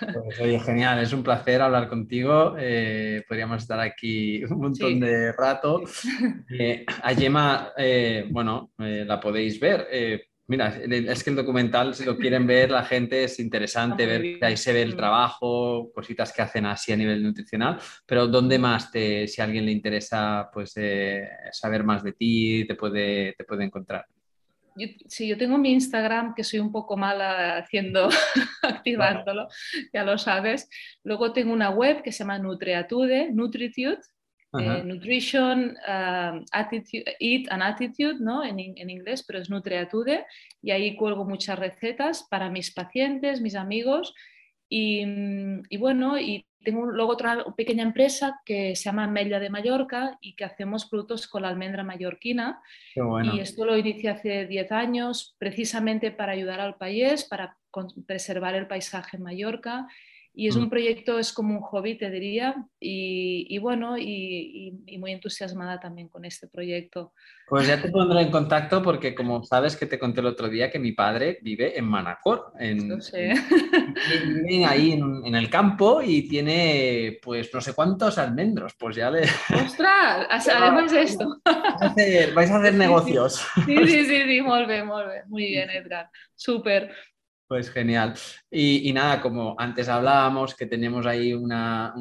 Pues, 0.00 0.40
oye, 0.40 0.58
genial, 0.58 0.98
es 1.00 1.12
un 1.12 1.22
placer 1.22 1.60
hablar 1.60 1.88
contigo. 1.88 2.56
Eh, 2.58 3.22
podríamos 3.28 3.62
estar 3.62 3.78
aquí 3.78 4.42
un 4.44 4.58
montón 4.58 4.98
de 4.98 5.32
rato. 5.32 5.82
Eh, 6.58 6.84
a 7.02 7.12
Yema, 7.12 7.72
eh, 7.76 8.26
bueno, 8.30 8.72
la 8.78 9.20
podéis 9.20 9.60
ver. 9.60 9.86
Mira, 10.50 10.68
es 10.68 11.24
que 11.24 11.30
el 11.30 11.36
documental, 11.36 11.94
si 11.94 12.04
lo 12.04 12.18
quieren 12.18 12.46
ver, 12.46 12.70
la 12.70 12.84
gente 12.84 13.24
es 13.24 13.38
interesante 13.38 14.04
ver 14.04 14.38
que 14.38 14.44
ahí 14.44 14.56
se 14.56 14.72
ve 14.72 14.82
el 14.82 14.94
mm. 14.94 14.96
trabajo, 14.96 15.92
cositas 15.94 16.32
que 16.32 16.42
hacen 16.42 16.66
así 16.66 16.92
a 16.92 16.96
nivel 16.96 17.22
nutricional, 17.22 17.78
pero 18.04 18.26
¿dónde 18.26 18.58
más, 18.58 18.90
te, 18.90 19.28
si 19.28 19.40
a 19.40 19.44
alguien 19.44 19.64
le 19.64 19.72
interesa 19.72 20.50
pues, 20.52 20.74
saber 21.52 21.84
más 21.84 22.02
de 22.02 22.12
ti, 22.12 22.64
te 22.66 22.74
puede, 22.74 23.34
te 23.38 23.44
puede 23.44 23.64
encontrar? 23.64 24.04
sí, 25.06 25.28
yo 25.28 25.36
tengo 25.36 25.58
mi 25.58 25.72
Instagram, 25.72 26.34
que 26.34 26.44
soy 26.44 26.58
un 26.58 26.72
poco 26.72 26.96
mala 26.96 27.58
haciendo, 27.58 28.08
activándolo, 28.62 29.48
ya 29.92 30.04
lo 30.04 30.18
sabes. 30.18 30.68
Luego 31.04 31.32
tengo 31.32 31.52
una 31.52 31.70
web 31.70 32.02
que 32.02 32.12
se 32.12 32.20
llama 32.20 32.38
Nutreatude, 32.38 33.30
Nutritude, 33.32 34.00
eh, 34.58 34.82
Nutrition, 34.84 35.76
um, 35.86 36.44
attitude, 36.50 37.04
Eat 37.20 37.50
and 37.50 37.62
Attitude, 37.62 38.16
¿no? 38.18 38.42
En, 38.42 38.58
en, 38.58 38.90
inglés, 38.90 39.22
pero 39.26 39.38
es 39.38 39.48
Nutreatude, 39.48 40.26
y 40.60 40.72
ahí 40.72 40.96
cuelgo 40.96 41.24
muchas 41.24 41.58
recetas 41.58 42.26
para 42.28 42.50
mis 42.50 42.72
pacientes, 42.72 43.40
mis 43.40 43.54
amigos, 43.54 44.14
y, 44.68 45.04
y 45.68 45.76
bueno, 45.76 46.18
y 46.18 46.46
tengo 46.62 46.86
luego 46.86 47.12
otra 47.12 47.44
pequeña 47.56 47.82
empresa 47.82 48.40
que 48.44 48.76
se 48.76 48.84
llama 48.84 49.06
Mella 49.06 49.40
de 49.40 49.50
Mallorca 49.50 50.18
y 50.20 50.34
que 50.34 50.44
hacemos 50.44 50.86
productos 50.86 51.26
con 51.26 51.42
la 51.42 51.48
almendra 51.48 51.82
mallorquina. 51.82 52.60
Y 52.94 53.40
esto 53.40 53.64
lo 53.64 53.76
inicié 53.76 54.10
hace 54.10 54.46
10 54.46 54.72
años 54.72 55.36
precisamente 55.38 56.10
para 56.10 56.32
ayudar 56.32 56.60
al 56.60 56.76
país, 56.76 57.24
para 57.24 57.56
preservar 58.06 58.54
el 58.54 58.66
paisaje 58.66 59.16
en 59.16 59.22
Mallorca 59.22 59.86
y 60.40 60.48
es 60.48 60.56
un 60.56 60.68
mm. 60.68 60.70
proyecto, 60.70 61.18
es 61.18 61.34
como 61.34 61.54
un 61.54 61.60
hobby, 61.60 61.98
te 61.98 62.08
diría, 62.08 62.54
y, 62.80 63.58
bueno, 63.58 63.98
y, 63.98 64.72
muy 64.98 65.12
entusiasmada 65.12 65.78
también 65.78 66.08
con 66.08 66.24
este 66.24 66.48
proyecto. 66.48 67.12
Pues 67.46 67.66
ya 67.66 67.82
te 67.82 67.90
pondré 67.90 68.22
en 68.22 68.30
contacto 68.30 68.82
porque 68.82 69.14
como 69.14 69.44
sabes 69.44 69.76
que 69.76 69.84
te 69.84 69.98
conté 69.98 70.20
el 70.20 70.28
otro 70.28 70.48
día 70.48 70.70
que 70.70 70.78
mi 70.78 70.92
padre 70.92 71.40
vive 71.42 71.78
en 71.78 71.84
Manacor, 71.84 72.54
en, 72.58 73.02
sé. 73.02 73.34
vive 74.46 74.64
ahí 74.64 74.92
en, 74.92 75.34
el 75.34 75.50
campo 75.50 76.00
y 76.00 76.26
tiene 76.26 77.18
pues 77.22 77.52
no 77.52 77.60
sé 77.60 77.74
cuántos 77.74 78.16
almendros, 78.16 78.72
pues 78.78 78.96
ya 78.96 79.10
le... 79.10 79.24
¡Ostras! 79.62 80.48
Además 80.48 80.90
de 80.90 81.02
esto. 81.02 81.38
Vais 82.34 82.50
a 82.50 82.56
hacer, 82.56 82.74
negocios. 82.74 83.44
Sí, 83.66 83.76
sí, 83.76 83.86
sí, 83.86 84.06
sí, 84.06 84.22
bien, 84.24 84.46
muy 84.46 84.64
bien, 84.64 84.86
muy 85.26 85.44
bien 85.48 85.68
Edgar, 85.68 86.08
súper. 86.34 86.90
Pues 87.50 87.68
genial. 87.68 88.14
Y, 88.48 88.92
nada, 88.92 89.20
como 89.20 89.56
antes 89.58 89.88
hablábamos, 89.88 90.54
que 90.54 90.66
tenemos 90.66 91.04
ahí 91.04 91.34
una, 91.34 91.92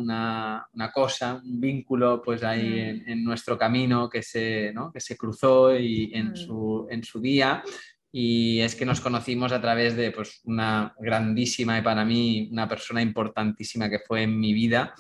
cosa, 0.94 1.42
un 1.44 1.60
vínculo, 1.60 2.22
pues 2.22 2.44
ahí 2.44 3.02
mm. 3.04 3.10
en, 3.10 3.24
nuestro 3.24 3.58
camino 3.58 4.08
que 4.08 4.22
se, 4.22 4.72
que 4.94 5.00
se 5.00 5.18
cruzó 5.18 5.76
y 5.76 6.12
en, 6.14 6.34
mm. 6.34 6.36
su, 6.36 6.88
en 6.92 7.04
su 7.04 7.20
día. 7.20 7.64
Y 8.12 8.60
es 8.60 8.76
que 8.76 8.86
nos 8.86 9.02
conocimos 9.02 9.52
a 9.52 9.60
través 9.60 9.96
de 9.96 10.12
pues, 10.12 10.40
una 10.44 10.94
grandísima 11.00 11.80
y 11.80 11.82
para 11.82 12.06
mí 12.06 12.48
una 12.52 12.70
persona 12.70 13.02
importantísima 13.02 13.90
que 13.90 14.02
fue 14.08 14.22
en 14.22 14.40
mi 14.40 14.54
vida, 14.54 14.94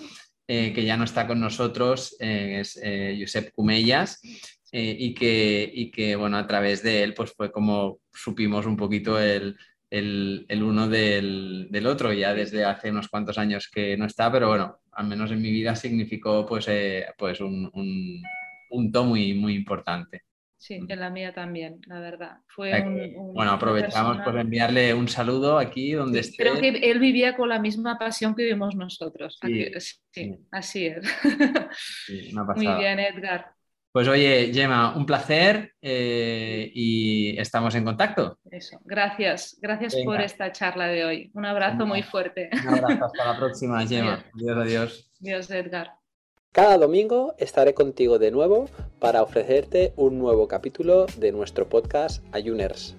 eh, 0.48 0.74
que 0.74 0.84
ya 0.84 0.98
no 0.98 1.04
está 1.04 1.28
con 1.28 1.40
nosotros, 1.40 2.16
eh, 2.20 2.62
es 2.62 2.80
eh, 2.82 3.16
Josep 3.22 3.52
Cumellas. 3.54 4.20
y, 4.72 5.14
que, 5.14 5.72
y 5.72 5.92
que, 5.92 6.16
bueno, 6.16 6.38
a 6.38 6.48
través 6.48 6.82
de 6.82 7.04
él, 7.04 7.14
pues 7.14 7.34
fue 7.34 7.52
como 7.52 8.00
supimos 8.12 8.68
un 8.68 8.78
poquito 8.78 9.20
el, 9.20 9.56
el, 9.90 10.46
uno 10.64 10.88
del, 10.88 11.86
otro, 11.88 12.14
ya 12.14 12.34
desde 12.34 12.66
hace 12.66 12.92
unos 12.92 13.10
cuantos 13.10 13.38
años 13.38 13.70
que 13.74 13.98
no 13.98 14.06
está, 14.06 14.32
pero 14.32 14.50
bueno, 14.50 14.80
al 14.92 15.08
menos 15.08 15.32
en 15.32 15.42
mi 15.42 15.52
vida 15.52 15.76
significó 15.76 16.46
pues, 16.46 16.68
eh, 16.68 17.06
pues 17.18 17.42
un, 17.42 17.70
un 17.74 18.22
punto 18.70 19.04
muy, 19.04 19.34
muy 19.34 19.56
importante. 19.56 20.24
Sí, 20.60 20.74
en 20.74 21.00
la 21.00 21.10
mía 21.10 21.34
también, 21.34 21.80
la 21.88 22.02
verdad. 22.02 22.40
Fue 22.48 22.84
bueno, 23.34 23.52
aprovechamos 23.52 24.18
por 24.18 24.38
enviarle 24.38 24.94
un 24.94 25.08
saludo 25.08 25.58
aquí 25.58 25.94
donde 25.94 26.20
esté. 26.20 26.44
Creo 26.44 26.60
que 26.60 26.68
él 26.68 27.00
vivía 27.00 27.38
con 27.38 27.48
la 27.48 27.60
misma 27.60 27.98
pasión 27.98 28.36
que 28.36 28.44
vivimos 28.44 28.76
nosotros. 28.76 29.40
Sí, 30.12 30.38
así 30.52 30.88
es. 30.88 31.06
Muy 32.58 32.68
bien, 32.78 33.00
Edgar. 33.00 33.54
Pues 33.92 34.08
oye, 34.08 34.52
Gemma, 34.54 34.96
un 34.96 35.06
placer 35.06 35.74
eh, 35.82 36.72
y 36.74 37.38
estamos 37.40 37.74
en 37.74 37.86
contacto. 37.86 38.38
Eso, 38.52 38.80
gracias, 38.86 39.58
gracias 39.62 39.96
por 40.06 40.22
esta 40.22 40.52
charla 40.52 40.88
de 40.88 41.06
hoy. 41.06 41.32
Un 41.34 41.46
abrazo 41.46 41.88
muy 41.88 42.04
fuerte. 42.04 42.50
Un 42.54 42.70
abrazo, 42.70 43.06
hasta 43.06 43.26
la 43.26 43.38
próxima, 43.38 43.82
Gemma. 43.88 44.24
Adiós, 44.36 44.58
adiós. 44.58 45.12
Adiós, 45.22 45.50
Edgar. 45.50 46.00
Cada 46.52 46.78
domingo 46.78 47.36
estaré 47.38 47.74
contigo 47.74 48.20
de 48.20 48.32
nuevo 48.32 48.70
para 49.00 49.24
ofrecerte 49.24 49.94
un 49.96 50.18
nuevo 50.20 50.48
capítulo 50.48 51.06
de 51.18 51.32
nuestro 51.32 51.70
podcast 51.70 52.24
Ayuners. 52.32 52.99